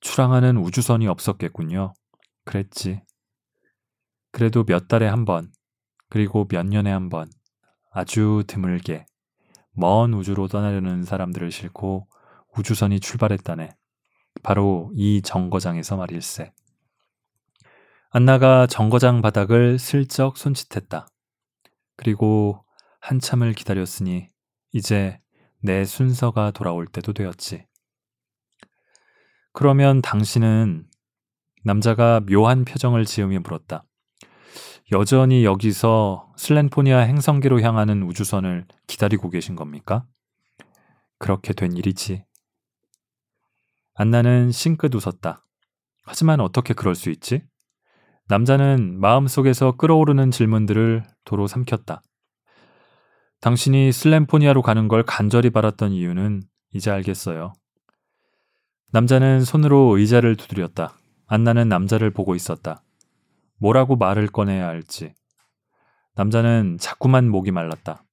[0.00, 1.94] 출항하는 우주선이 없었겠군요.
[2.44, 3.02] 그랬지.
[4.32, 5.50] 그래도 몇 달에 한 번,
[6.08, 7.30] 그리고 몇 년에 한 번
[7.90, 9.06] 아주 드물게
[9.72, 12.08] 먼 우주로 떠나려는 사람들을 싣고
[12.56, 13.70] 우주선이 출발했다네.
[14.42, 16.52] 바로 이 정거장에서 말일세.
[18.10, 21.08] 안나가 정거장 바닥을 슬쩍 손짓했다.
[21.96, 22.64] 그리고
[23.00, 24.28] 한참을 기다렸으니
[24.72, 25.20] 이제
[25.60, 27.66] 내 순서가 돌아올 때도 되었지.
[29.52, 30.86] 그러면 당신은
[31.64, 33.84] 남자가 묘한 표정을 지으며 물었다.
[34.92, 40.06] 여전히 여기서 슬렌포니아 행성계로 향하는 우주선을 기다리고 계신 겁니까?
[41.18, 42.24] 그렇게 된 일이지.
[43.94, 45.44] 안나는 싱긋 웃었다.
[46.04, 47.42] 하지만 어떻게 그럴 수 있지?
[48.28, 52.02] 남자는 마음속에서 끓어오르는 질문들을 도로 삼켰다.
[53.40, 56.42] 당신이 슬렌포니아로 가는 걸 간절히 바랐던 이유는
[56.74, 57.52] 이제 알겠어요.
[58.90, 60.96] 남자는 손으로 의자를 두드렸다.
[61.26, 62.82] 안나는 남자를 보고 있었다.
[63.58, 65.14] 뭐라고 말을 꺼내야 할지.
[66.14, 68.04] 남자는 자꾸만 목이 말랐다.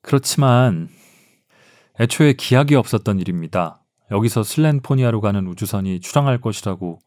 [0.00, 0.88] 그렇지만
[2.00, 3.84] 애초에 기약이 없었던 일입니다.
[4.10, 6.98] 여기서 슬렌포니아로 가는 우주선이 출항할 것이라고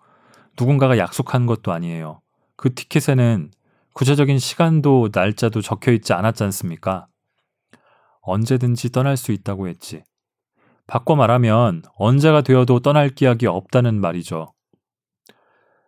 [0.58, 2.22] 누군가가 약속한 것도 아니에요.
[2.56, 3.52] 그 티켓에는
[3.98, 7.08] 구체적인 시간도 날짜도 적혀 있지 않았지 않습니까?
[8.22, 10.04] 언제든지 떠날 수 있다고 했지.
[10.86, 14.54] 바꿔 말하면 언제가 되어도 떠날 기약이 없다는 말이죠.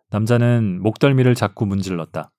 [0.08, 2.32] 남자는 목덜미를 자꾸 문질렀다.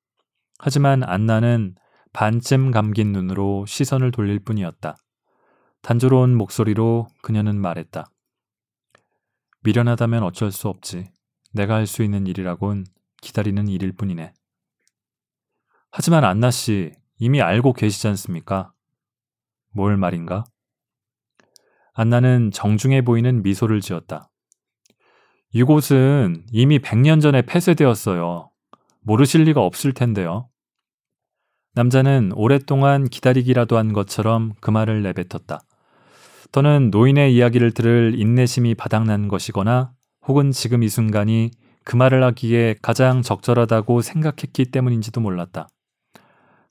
[0.59, 1.75] 하지만 안나는
[2.11, 4.97] 반쯤 감긴 눈으로 시선을 돌릴 뿐이었다.
[5.83, 8.07] 단조로운 목소리로 그녀는 말했다.
[9.63, 11.13] 미련하다면 어쩔 수 없지.
[11.53, 12.83] 내가 할 수 있는 일이라곤
[13.21, 14.33] 기다리는 일일 뿐이네.
[15.91, 18.71] 하지만 안나 씨 이미 알고 계시지 않습니까?
[19.73, 20.45] 뭘 말인가?
[21.93, 24.29] 안나는 정중해 보이는 미소를 지었다.
[25.53, 28.49] 이곳은 이미 100년 전에 폐쇄되었어요.
[29.01, 30.47] 모르실 리가 없을 텐데요.
[31.73, 35.59] 남자는 오랫동안 기다리기라도 한 것처럼 그 말을 내뱉었다.
[36.51, 39.93] 더는 노인의 이야기를 들을 인내심이 바닥난 것이거나
[40.27, 41.51] 혹은 지금 이 순간이
[41.83, 45.67] 그 말을 하기에 가장 적절하다고 생각했기 때문인지도 몰랐다.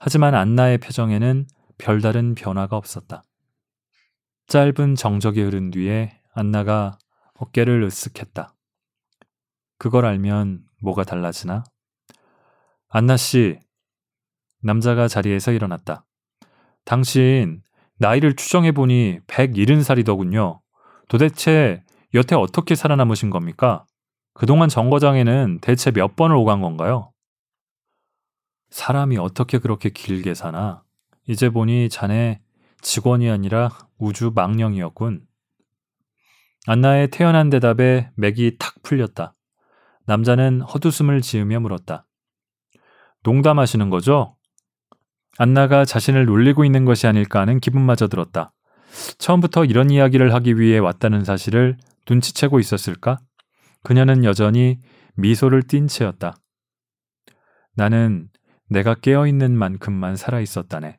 [0.03, 1.47] 하지만 안나의 표정에는
[1.77, 3.23] 별다른 변화가 없었다.
[4.47, 6.99] 짧은 정적이 흐른 뒤에 안나가
[7.35, 8.49] 어깨를 으쓱했다.
[9.79, 11.65] 그걸 알면 뭐가 달라지나?
[12.89, 13.59] 안나 씨,
[14.63, 16.07] 남자가 자리에서 일어났다.
[16.87, 17.63] 당신
[17.99, 20.61] 나이를 추정해 보니 170살이더군요.
[21.09, 21.83] 도대체
[22.15, 23.85] 여태 어떻게 살아남으신 겁니까?
[24.33, 27.10] 그동안 정거장에는 대체 몇 번을 오간 건가요?
[28.71, 30.83] 사람이 어떻게 그렇게 길게 사나?
[31.27, 32.41] 이제 보니 자네
[32.81, 35.23] 직원이 아니라 우주 망령이었군.
[36.67, 39.35] 안나의 태연한 대답에 맥이 탁 풀렸다.
[40.07, 42.07] 남자는 헛웃음을 지으며 물었다.
[43.23, 44.37] 농담하시는 거죠?
[45.39, 48.53] 안나가 자신을 놀리고 있는 것이 아닐까 하는 기분마저 들었다.
[49.19, 51.77] 처음부터 이런 이야기를 하기 위해 왔다는 사실을
[52.09, 53.19] 눈치채고 있었을까?
[53.83, 54.81] 그녀는 여전히
[55.15, 56.37] 미소를 띤 채였다.
[57.75, 58.30] 나는
[58.71, 60.99] 내가 깨어있는 만큼만 살아있었다네.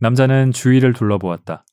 [0.00, 1.64] 남자는 주위를 둘러보았다.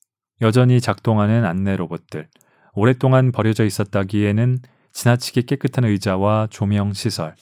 [0.42, 2.28] 여전히 작동하는 안내 로봇들,
[2.74, 4.60] 오랫동안 버려져 있었다기에는
[4.92, 7.36] 지나치게 깨끗한 의자와 조명 시설.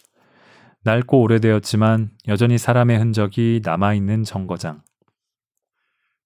[0.83, 4.83] 낡고 오래되었지만 여전히 사람의 흔적이 남아있는 정거장.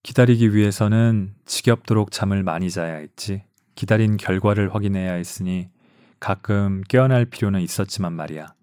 [0.04, 3.44] 기다리기 위해서는 지겹도록 잠을 많이 자야 했지.
[3.76, 5.70] 기다린 결과를 확인해야 했으니
[6.20, 8.54] 가끔 깨어날 필요는 있었지만 말이야.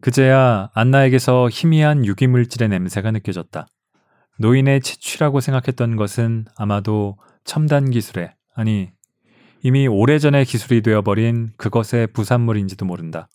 [0.00, 3.66] 그제야 안나에게서 희미한 유기물질의 냄새가 느껴졌다.
[4.38, 8.90] 노인의 채취라고 생각했던 것은 아마도 첨단 기술에, 아니,
[9.62, 13.28] 이미 오래전에 기술이 되어버린 그것의 부산물인지도 모른다.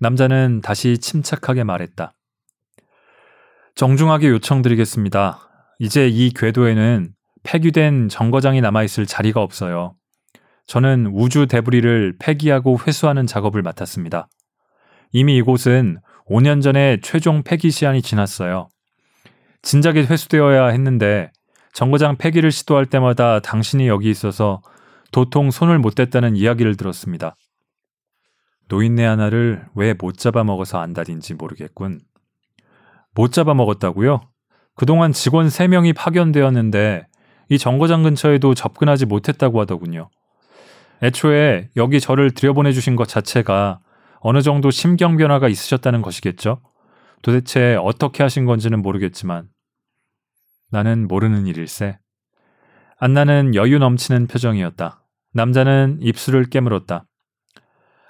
[0.00, 2.14] 남자는 다시 침착하게 말했다.
[3.74, 5.38] 정중하게 요청드리겠습니다.
[5.80, 7.12] 이제 이 궤도에는
[7.42, 9.94] 폐기된 정거장이 남아있을 자리가 없어요.
[10.66, 14.28] 저는 우주 데브리를 폐기하고 회수하는 작업을 맡았습니다.
[15.12, 18.68] 이미 이곳은 5년 전에 최종 폐기 시한이 지났어요.
[19.62, 21.30] 진작에 회수되어야 했는데
[21.72, 24.60] 정거장 폐기를 시도할 때마다 당신이 여기 있어서
[25.12, 27.34] 도통 손을 못 댔다는 이야기를 들었습니다.
[28.68, 32.00] 노인네 하나를 왜 못 잡아먹어서 안달인지 모르겠군.
[33.14, 34.20] 못 잡아먹었다고요?
[34.74, 37.06] 그동안 직원 3명이 파견되었는데
[37.48, 40.10] 이 정거장 근처에도 접근하지 못했다고 하더군요.
[41.02, 43.80] 애초에 여기 저를 들여보내주신 것 자체가
[44.20, 46.60] 어느 정도 심경 변화가 있으셨다는 것이겠죠?
[47.22, 49.48] 도대체 어떻게 하신 건지는 모르겠지만
[50.70, 51.98] 나는 모르는 일일세.
[52.98, 55.04] 안나는 여유 넘치는 표정이었다.
[55.32, 57.04] 남자는 입술을 깨물었다.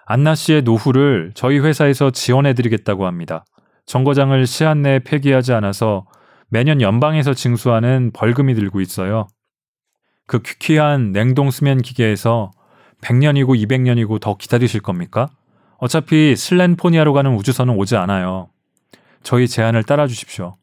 [0.06, 3.44] 안나 씨의 노후를 저희 회사에서 지원해드리겠다고 합니다.
[3.84, 6.06] 정거장을 시한 내에 폐기하지 않아서
[6.48, 9.26] 매년 연방에서 징수하는 벌금이 들고 있어요.
[10.26, 12.50] 그 귀한 냉동 수면 기계에서
[13.02, 15.28] 100년이고 200년이고 더 기다리실 겁니까?
[15.79, 18.51] 어차피 슬렌포니아로 가는 우주선은 오지 않아요.
[19.22, 20.57] 저희 제안을 따라 주십시오.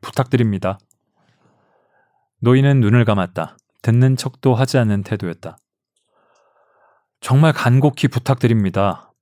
[0.00, 0.78] 부탁드립니다.
[2.40, 3.56] 노인은 눈을 감았다.
[3.82, 5.56] 듣는 척도 하지 않는 태도였다.
[7.20, 9.12] 정말 간곡히 부탁드립니다.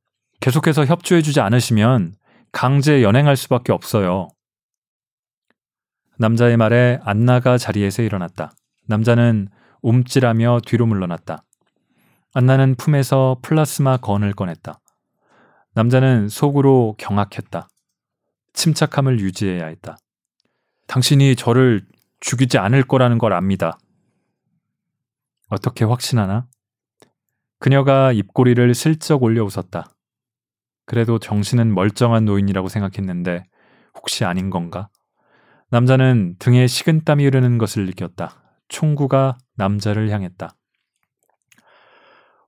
[0.41, 2.15] 계속해서 협조해주지 않으시면
[2.53, 4.29] 강제 연행할 수밖에 없어요.
[6.19, 8.53] 남자의 말에 안나가 자리에서 일어났다.
[8.87, 9.49] 남자는
[9.83, 11.45] 움찔하며 뒤로 물러났다.
[12.35, 14.81] 안나는 품에서 플라스마 건을 꺼냈다.
[15.77, 17.69] 남자는 속으로 경악했다.
[18.55, 19.99] 침착함을 유지해야 했다.
[20.87, 21.85] 당신이 저를
[22.21, 23.79] 죽이지 않을 거라는 걸 압니다.
[25.51, 26.47] 어떻게 확신하나?
[27.59, 29.91] 그녀가 입꼬리를 슬쩍 올려 웃었다.
[30.87, 33.45] 그래도 정신은 멀쩡한 노인이라고 생각했는데
[33.97, 34.89] 혹시 아닌 건가?
[35.69, 38.43] 남자는 등에 식은땀이 흐르는 것을 느꼈다.
[38.69, 40.57] 총구가 남자를 향했다.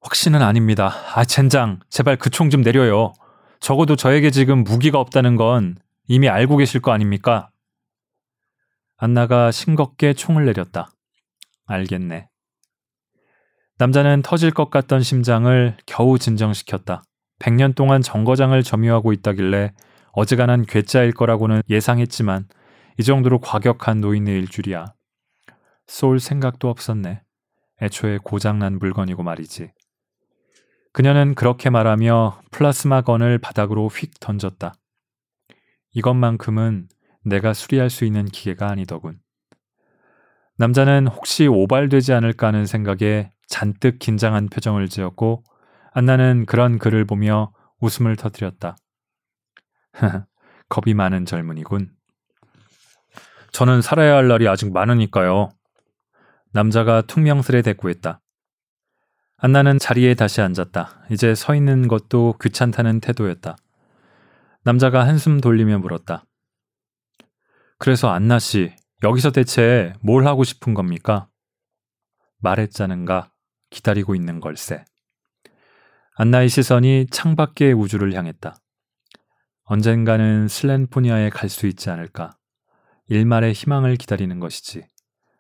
[0.01, 0.93] 확신은 아닙니다.
[1.15, 1.81] 아, 젠장.
[1.91, 3.13] 제발 그 총 좀 내려요.
[3.61, 5.77] 적어도 저에게 지금 무기가 없다는 건
[6.07, 7.51] 이미 알고 계실 거 아닙니까?
[8.97, 10.91] 안나가 싱겁게 총을 내렸다.
[11.67, 12.29] 알겠네.
[13.79, 17.03] 남자는 터질 것 같던 심장을 겨우 진정시켰다.
[17.41, 19.73] 100년 동안 정거장을 점유하고 있다길래
[20.13, 22.49] 어지간한 괴짜일 거라고는 예상했지만
[22.99, 24.87] 이 정도로 과격한 노인의 일 줄이야.
[25.87, 27.23] 쏠 생각도 없었네.
[27.81, 29.71] 애초에 고장난 물건이고 말이지.
[30.99, 34.75] 그녀는 그렇게 말하며 플라스마 건을 바닥으로 휙 던졌다.
[35.93, 36.89] 이것만큼은
[37.25, 39.21] 내가 수리할 수 있는 기계가 아니더군.
[40.57, 45.45] 남자는 혹시 오발되지 않을까 하는 생각에 잔뜩 긴장한 표정을 지었고
[45.93, 48.77] 안나는 그런 그를 보며 웃음을 터뜨렸다.
[50.69, 51.93] 겁이 많은 젊은이군.
[53.53, 55.51] 저는 살아야 할 날이 아직 많으니까요.
[56.53, 58.21] 남자가 퉁명스레 대꾸했다.
[59.41, 61.07] 안나는 자리에 다시 앉았다.
[61.11, 63.57] 이제 서 있는 것도 귀찮다는 태도였다.
[64.65, 66.25] 남자가 한숨 돌리며 물었다.
[67.79, 68.75] 그래서 안나 씨,
[69.05, 71.29] 여기서 대체 뭘 하고 싶은 겁니까?
[72.39, 73.31] 말했자는가
[73.71, 74.85] 기다리고 있는 걸세.
[76.17, 78.57] 안나의 시선이 창밖의 우주를 향했다.
[79.67, 82.37] 언젠가는 슬렌포니아에 갈 수 있지 않을까.
[83.07, 84.85] 일말의 희망을 기다리는 것이지.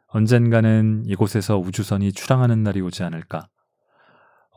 [0.06, 3.48] 언젠가는 이곳에서 우주선이 출항하는 날이 오지 않을까.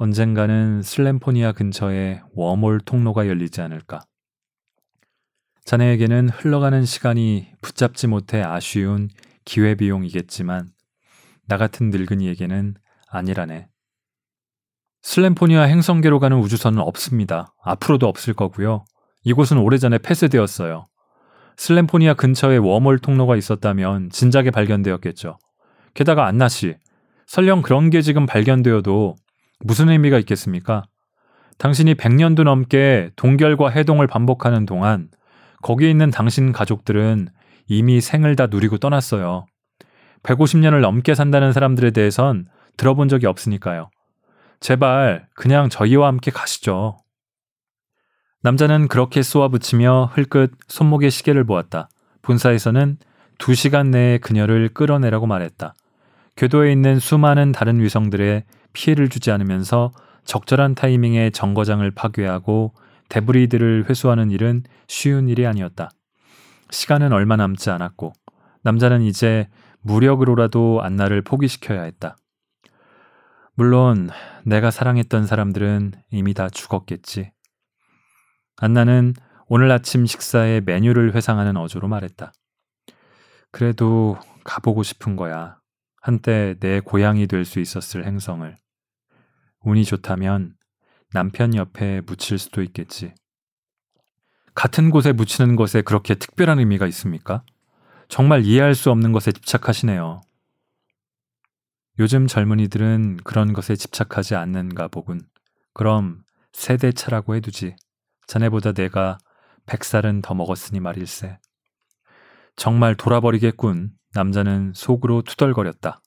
[0.01, 3.99] 언젠가는 슬렌포니아 근처에 웜홀 통로가 열리지 않을까.
[5.63, 9.09] 자네에게는 흘러가는 시간이 붙잡지 못해 아쉬운
[9.45, 10.69] 기회비용이겠지만
[11.47, 12.73] 나 같은 늙은이에게는
[13.11, 13.67] 아니라네.
[15.03, 17.53] 슬렌포니아 행성계로 가는 우주선은 없습니다.
[17.63, 18.85] 앞으로도 없을 거고요.
[19.23, 20.87] 이곳은 오래전에 폐쇄되었어요.
[21.57, 25.37] 슬렌포니아 근처에 웜홀 통로가 있었다면 진작에 발견되었겠죠.
[25.93, 26.75] 게다가 안나 씨,
[27.27, 29.15] 설령 그런 게 지금 발견되어도
[29.63, 30.83] 무슨 의미가 있겠습니까?
[31.57, 35.09] 당신이 100년도 넘게 동결과 해동을 반복하는 동안
[35.61, 37.27] 거기에 있는 당신 가족들은
[37.67, 39.45] 이미 생을 다 누리고 떠났어요.
[40.23, 42.47] 150년을 넘게 산다는 사람들에 대해선
[42.77, 43.89] 들어본 적이 없으니까요.
[44.59, 46.97] 제발 그냥 저희와 함께 가시죠.
[48.43, 51.89] 남자는 그렇게 쏘아붙이며 흘끗 손목에 시계를 보았다.
[52.23, 52.97] 본사에서는
[53.37, 55.73] 두 시간 내에 그녀를 끌어내라고 말했다.
[56.35, 59.91] 궤도에 있는 수많은 다른 위성들의 피해를 주지 않으면서
[60.25, 62.73] 적절한 타이밍에 정거장을 파괴하고
[63.09, 65.89] 데브리들을 회수하는 일은 쉬운 일이 아니었다.
[66.69, 68.13] 시간은 얼마 남지 않았고
[68.63, 69.49] 남자는 이제
[69.81, 72.15] 무력으로라도 안나를 포기시켜야 했다.
[73.53, 74.09] 물론
[74.45, 77.31] 내가 사랑했던 사람들은 이미 다 죽었겠지.
[78.57, 79.13] 안나는
[79.47, 82.31] 오늘 아침 식사의 메뉴를 회상하는 어조로 말했다.
[83.51, 85.60] 그래도 가보고 싶은 거야.
[86.01, 88.57] 한때 내 고향이 될 수 있었을 행성을.
[89.61, 90.55] 운이 좋다면
[91.13, 93.13] 남편 옆에 묻힐 수도 있겠지.
[94.55, 97.43] 같은 곳에 묻히는 것에 그렇게 특별한 의미가 있습니까?
[98.09, 100.21] 정말 이해할 수 없는 것에 집착하시네요.
[101.99, 105.21] 요즘 젊은이들은 그런 것에 집착하지 않는가 보군.
[105.73, 107.75] 그럼 세대 차라고 해두지.
[108.27, 109.19] 자네보다 내가
[109.67, 111.37] 백살은 더 먹었으니 말일세.
[112.55, 113.91] 정말 돌아버리겠군.
[114.13, 116.01] 남자는 속으로 투덜거렸다.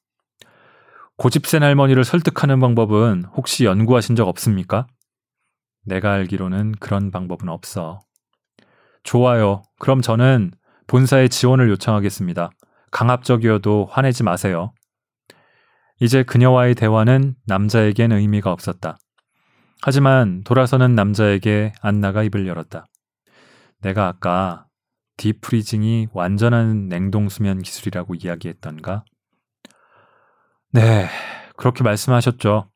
[1.16, 4.86] 고집센 할머니를 설득하는 방법은 혹시 연구하신 적 없습니까?
[5.84, 8.00] 내가 알기로는 그런 방법은 없어.
[9.04, 9.62] 좋아요.
[9.78, 10.50] 그럼 저는
[10.86, 12.50] 본사에 지원을 요청하겠습니다.
[12.90, 14.72] 강압적이어도 화내지 마세요.
[16.00, 18.96] 이제 그녀와의 대화는 남자에겐 의미가 없었다.
[19.82, 22.86] 하지만 돌아서는 남자에게 안나가 입을 열었다.
[23.82, 24.66] 내가 아까
[25.16, 29.04] 딥프리징이 완전한 냉동수면 기술이라고 이야기했던가?
[30.72, 31.08] 네,
[31.56, 32.70] 그렇게 말씀하셨죠.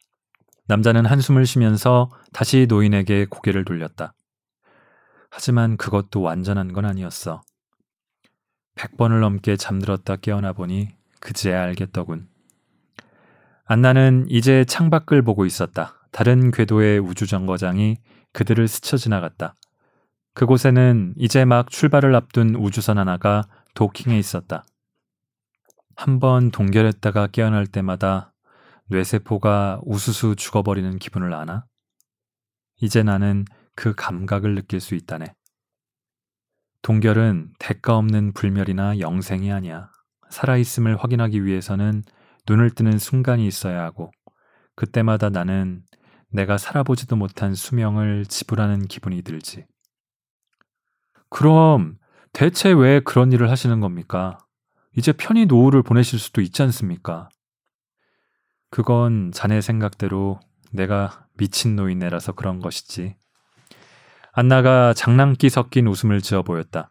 [0.67, 4.15] 남자는 한숨을 쉬면서 다시 노인에게 고개를 돌렸다.
[5.31, 7.43] 하지만 그것도 완전한 건 아니었어.
[8.77, 12.29] 100번을 넘게 잠들었다 깨어나 보니 그제야 알겠더군.
[13.65, 15.95] 안나는 이제 창밖을 보고 있었다.
[16.13, 17.99] 다른 궤도의 우주정거장이
[18.33, 19.55] 그들을 스쳐 지나갔다.
[20.39, 23.43] 그곳에는 이제 막 출발을 앞둔 우주선 하나가
[23.75, 24.65] 도킹해 있었다.
[25.97, 28.33] 한 번 동결했다가 깨어날 때마다
[28.87, 31.67] 뇌세포가 우수수 죽어버리는 기분을 아나?
[32.81, 35.27] 이제 나는 그 감각을 느낄 수 있다네.
[36.83, 39.91] 동결은 대가 없는 불멸이나 영생이 아니야.
[40.31, 42.05] 살아있음을 확인하기 위해서는
[42.49, 44.13] 눈을 뜨는 순간이 있어야 하고,
[44.77, 45.83] 그때마다 나는
[46.31, 49.67] 내가 살아보지도 못한 수명을 지불하는 기분이 들지.
[51.31, 51.99] 그럼
[52.33, 54.39] 대체 왜 그런 일을 하시는 겁니까?
[54.97, 57.29] 이제 편히 노후를 보내실 수도 있지 않습니까?
[58.71, 63.17] 그건 자네 생각대로 내가 미친 노인네라서 그런 것이지.
[64.33, 66.91] 안나가 장난기 섞인 웃음을 지어 보였다.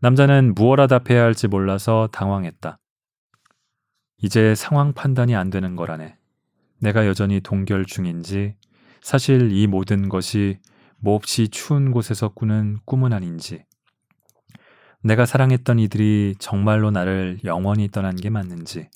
[0.00, 2.78] 남자는 무엇라 답해야 할지 몰라서 당황했다.
[4.22, 6.16] 이제 상황 판단이 안 되는 거라네.
[6.78, 8.54] 내가 여전히 동결 중인지,
[9.02, 10.58] 사실 이 모든 것이
[10.98, 13.65] 몹시 추운 곳에서 꾸는 꿈은 아닌지,
[15.06, 18.88] 내가 사랑했던 이들이 정말로 나를 영원히 떠난 게 맞는지,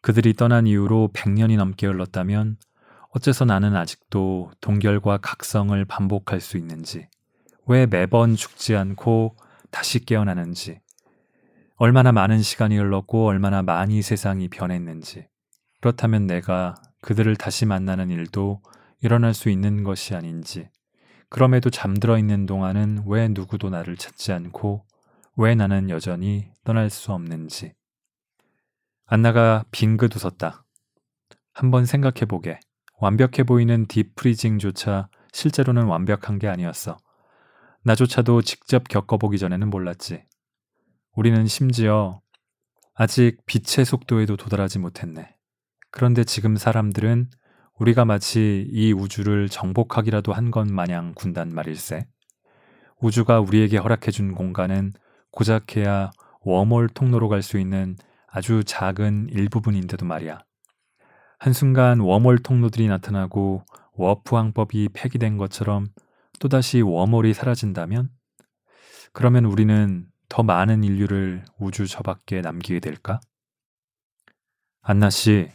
[0.00, 2.56] 그들이 떠난 이후로 100년이 넘게 흘렀다면
[3.10, 7.06] 어째서 나는 아직도 동결과 각성을 반복할 수 있는지,
[7.64, 9.36] 왜 매번 죽지 않고
[9.70, 10.80] 다시 깨어나는지,
[11.76, 15.28] 얼마나 많은 시간이 흘렀고 얼마나 많이 세상이 변했는지,
[15.80, 18.62] 그렇다면 내가 그들을 다시 만나는 일도
[19.00, 20.68] 일어날 수 있는 것이 아닌지,
[21.28, 24.84] 그럼에도 잠들어 있는 동안은 왜 누구도 나를 찾지 않고
[25.36, 27.74] 왜 나는 여전히 떠날 수 없는지.
[29.06, 30.64] 안나가 빙긋 웃었다.
[31.52, 32.60] 한번 생각해보게.
[32.98, 36.96] 완벽해 보이는 딥프리징조차 실제로는 완벽한 게 아니었어.
[37.82, 40.24] 나조차도 직접 겪어보기 전에는 몰랐지.
[41.12, 42.20] 우리는 심지어
[42.94, 45.34] 아직 빛의 속도에도 도달하지 못했네.
[45.90, 47.30] 그런데 지금 사람들은
[47.78, 52.06] 우리가 마치 이 우주를 정복하기라도 한 것 마냥 군단 말일세.
[53.00, 54.92] 우주가 우리에게 허락해준 공간은
[55.34, 56.12] 고작해야
[56.42, 57.96] 웜홀 통로로 갈 수 있는
[58.28, 60.40] 아주 작은 일부분인데도 말이야.
[61.38, 65.88] 한순간 웜홀 통로들이 나타나고 워프 항법이 폐기된 것처럼
[66.40, 68.10] 또다시 웜홀이 사라진다면?
[69.12, 73.20] 그러면 우리는 더 많은 인류를 우주 저 밖에 남기게 될까?
[74.82, 75.48] 안나 씨,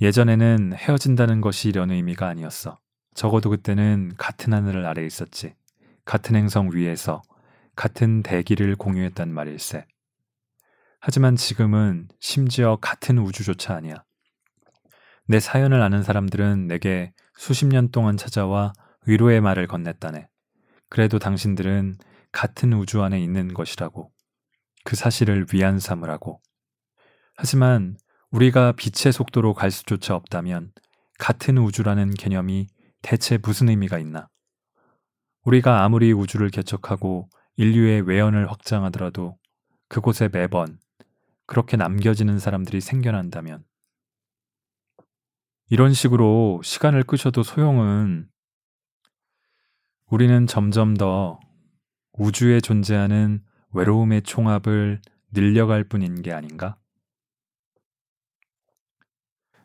[0.00, 2.78] 예전에는 헤어진다는 것이 이런 의미가 아니었어.
[3.14, 5.54] 적어도 그때는 같은 하늘 아래 있었지.
[6.04, 7.22] 같은 행성 위에서
[7.76, 9.86] 같은 대기를 공유했단 말일세.
[11.00, 14.04] 하지만 지금은 심지어 같은 우주조차 아니야.
[15.26, 18.72] 내 사연을 아는 사람들은 내게 수십 년 동안 찾아와
[19.06, 20.28] 위로의 말을 건넸다네.
[20.88, 21.96] 그래도 당신들은
[22.32, 24.10] 같은 우주 안에 있는 것이라고.
[24.84, 26.40] 그 사실을 위안 삼으라고.
[27.36, 27.96] 하지만
[28.30, 30.72] 우리가 빛의 속도로 갈 수조차 없다면
[31.18, 32.66] 같은 우주라는 개념이
[33.02, 34.28] 대체 무슨 의미가 있나?
[35.44, 39.38] 우리가 아무리 우주를 개척하고 인류의 외연을 확장하더라도
[39.88, 40.78] 그곳에 매번
[41.46, 43.64] 그렇게 남겨지는 사람들이 생겨난다면
[45.70, 48.28] 이런 식으로 시간을 끄셔도 소용은
[50.06, 51.40] 우리는 점점 더
[52.12, 53.42] 우주에 존재하는
[53.72, 55.00] 외로움의 총합을
[55.32, 56.76] 늘려갈 뿐인 게 아닌가?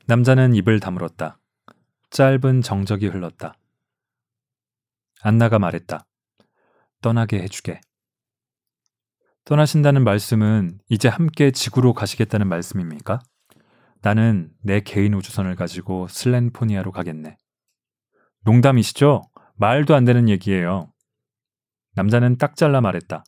[0.07, 1.39] 남자는 입을 다물었다.
[2.09, 3.53] 짧은 정적이 흘렀다.
[5.21, 6.08] 안나가 말했다.
[7.01, 7.81] 떠나게 해주게.
[9.45, 13.19] 떠나신다는 말씀은 이제 함께 지구로 가시겠다는 말씀입니까?
[14.01, 17.35] 나는 내 개인 우주선을 가지고 슬렌포니아로 가겠네.
[18.45, 19.23] 농담이시죠?
[19.55, 20.91] 말도 안 되는 얘기예요.
[21.95, 23.23] 남자는 딱 잘라 말했다.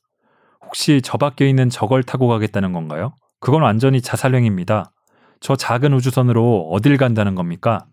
[0.66, 3.14] 혹시 저 밖에 있는 저걸 타고 가겠다는 건가요?
[3.40, 4.94] 그건 완전히 자살행입니다.
[5.40, 7.88] 저 작은 우주선으로 어딜 간다는 겁니까?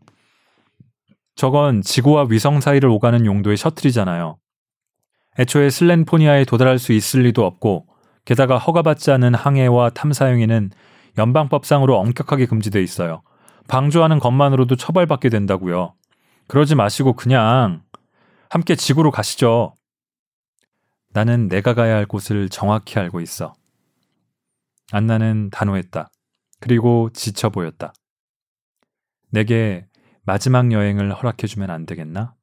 [1.35, 4.39] 저건 지구와 위성 사이를 오가는 용도의 셔틀이잖아요.
[5.39, 7.87] 애초에 슬렌포니아에 도달할 수 있을 리도 없고
[8.25, 10.71] 게다가 허가받지 않은 항해와 탐사 행위는
[11.17, 13.23] 연방법상으로 엄격하게 금지돼 있어요.
[13.69, 15.95] 방조하는 것만으로도 처벌받게 된다고요.
[16.47, 17.83] 그러지 마시고 그냥
[18.51, 19.75] 함께 지구로 가시죠.
[21.13, 23.55] 나는 내가 가야 할 곳을 정확히 알고 있어.
[24.93, 26.11] 안나는 단호했다.
[26.61, 27.93] 그리고 지쳐 보였다.
[29.31, 29.87] 내게
[30.23, 32.35] 마지막 여행을 허락해주면 안 되겠나?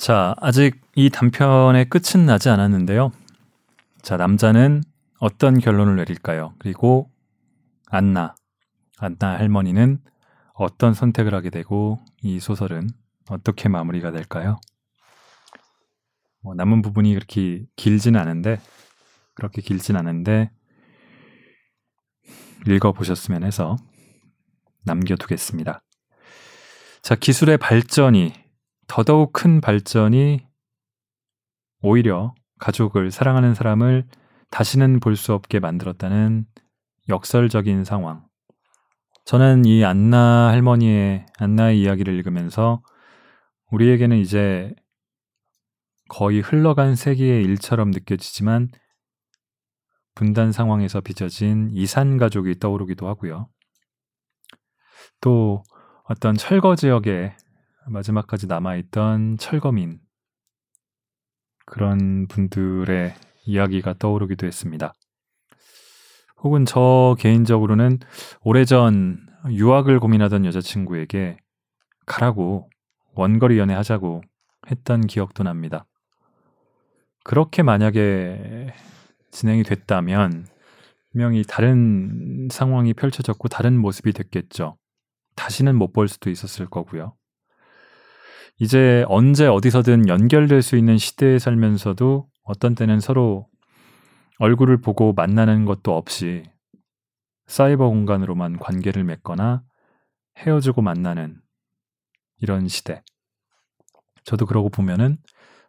[0.00, 3.12] 자, 아직 이 단편의 끝은 나지 않았는데요.
[4.00, 4.82] 자, 남자는
[5.18, 6.54] 어떤 결론을 내릴까요?
[6.58, 7.10] 그리고
[7.90, 8.34] 안나,
[8.96, 9.98] 안나 할머니는
[10.54, 12.88] 어떤 선택을 하게 되고 이 소설은
[13.28, 14.58] 어떻게 마무리가 될까요?
[16.40, 18.58] 뭐 남은 부분이 그렇게 길진 않은데
[19.34, 20.50] 그렇게 길진 않은데
[22.66, 23.76] 읽어보셨으면 해서
[24.84, 25.82] 남겨두겠습니다.
[27.02, 28.48] 자, 기술의 발전이
[28.90, 30.44] 더더욱 큰 발전이
[31.80, 34.08] 오히려 가족을 사랑하는 사람을
[34.50, 36.44] 다시는 볼 수 없게 만들었다는
[37.08, 38.26] 역설적인 상황.
[39.26, 42.82] 저는 이 안나 할머니의 안나의 이야기를 읽으면서
[43.70, 44.74] 우리에게는 이제
[46.08, 48.70] 거의 흘러간 세기의 일처럼 느껴지지만
[50.16, 53.48] 분단 상황에서 빚어진 이산 가족이 떠오르기도 하고요.
[55.20, 55.62] 또
[56.06, 57.36] 어떤 철거 지역에
[57.86, 60.00] 마지막까지 남아있던 철거민
[61.66, 63.14] 그런 분들의
[63.44, 64.92] 이야기가 떠오르기도 했습니다.
[66.42, 67.98] 혹은 저 개인적으로는
[68.42, 69.18] 오래전
[69.48, 71.38] 유학을 고민하던 여자친구에게
[72.06, 72.68] 가라고
[73.14, 74.22] 원거리 연애 하자고
[74.70, 75.86] 했던 기억도 납니다.
[77.24, 78.72] 그렇게 만약에
[79.30, 80.46] 진행이 됐다면
[81.12, 84.76] 분명히 다른 상황이 펼쳐졌고 다른 모습이 됐겠죠.
[85.36, 87.14] 다시는 못 볼 수도 있었을 거고요.
[88.62, 93.48] 이제 언제 어디서든 연결될 수 있는 시대에 살면서도 어떤 때는 서로
[94.38, 96.42] 얼굴을 보고 만나는 것도 없이
[97.46, 99.62] 사이버 공간으로만 관계를 맺거나
[100.36, 101.40] 헤어지고 만나는
[102.36, 103.02] 이런 시대.
[104.24, 105.16] 저도 그러고 보면은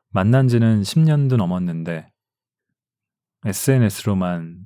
[0.09, 2.11] 만난 지는 10년도 넘었는데
[3.45, 4.65] SNS로만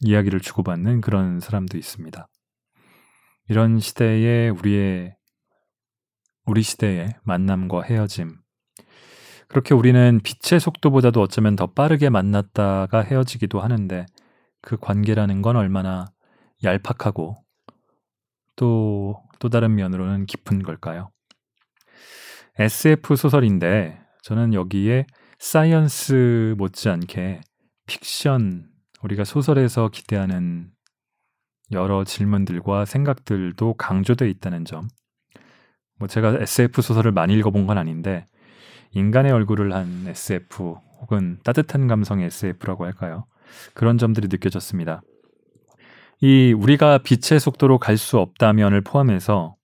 [0.00, 2.28] 이야기를 주고받는 그런 사람도 있습니다.
[3.48, 5.17] 이런 시대에 우리의
[6.48, 8.38] 우리 시대의 만남과 헤어짐.
[9.48, 14.06] 그렇게 우리는 빛의 속도보다도 어쩌면 더 빠르게 만났다가 헤어지기도 하는데
[14.62, 16.06] 그 관계라는 건 얼마나
[16.64, 17.36] 얄팍하고
[18.56, 21.10] 또, 또 다른 면으로는 깊은 걸까요?
[22.58, 25.06] SF 소설인데 저는 여기에
[25.38, 27.42] science 못지않게
[27.86, 28.70] 픽션,
[29.02, 30.70] 우리가 소설에서 기대하는
[31.72, 34.88] 여러 질문들과 생각들도 강조되어 있다는 점.
[35.98, 38.26] 뭐 제가 SF 소설을 많이 읽어본 건 아닌데
[38.92, 43.26] 인간의 얼굴을 한 SF 혹은 따뜻한 감성의 SF라고 할까요?
[43.74, 45.02] 그런 점들이 느껴졌습니다.
[46.20, 49.56] 이 우리가 빛의 속도로 갈 수 없다면을 포함해서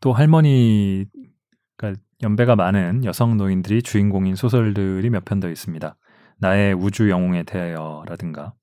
[0.00, 1.06] 또 할머니
[1.76, 5.96] 그러니까 연배가 많은 여성 노인들이 주인공인 소설들이 몇 편 더 있습니다.
[6.38, 8.54] 나의 우주 영웅에 대하여라든가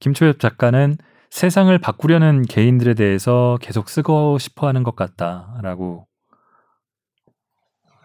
[0.00, 0.96] 김초엽 작가는
[1.34, 6.06] 세상을 바꾸려는 개인들에 대해서 계속 쓰고 싶어 하는 것 같다라고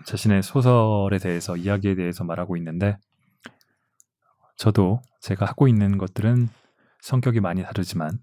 [0.04, 2.98] 자신의 소설에 대해서 이야기에 대해서 말하고 있는데
[4.58, 6.50] 저도 제가 하고 있는 것들은
[7.02, 8.18] 성격이 많이 다르지만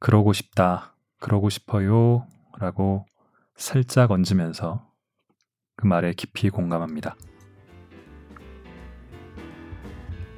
[0.00, 2.26] 그러고 싶다, 그러고 싶어요
[2.58, 3.06] 라고
[3.54, 4.90] 살짝 얹으면서
[5.76, 7.14] 그 말에 깊이 공감합니다.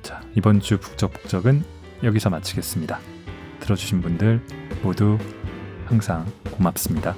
[0.03, 1.65] 자, 이번 주 북적북적은
[2.03, 3.22] 여기서 마치겠습니다.
[3.63, 4.41] 들어주신 분들
[4.83, 5.19] 모두
[5.87, 7.15] 항상 고맙습니다.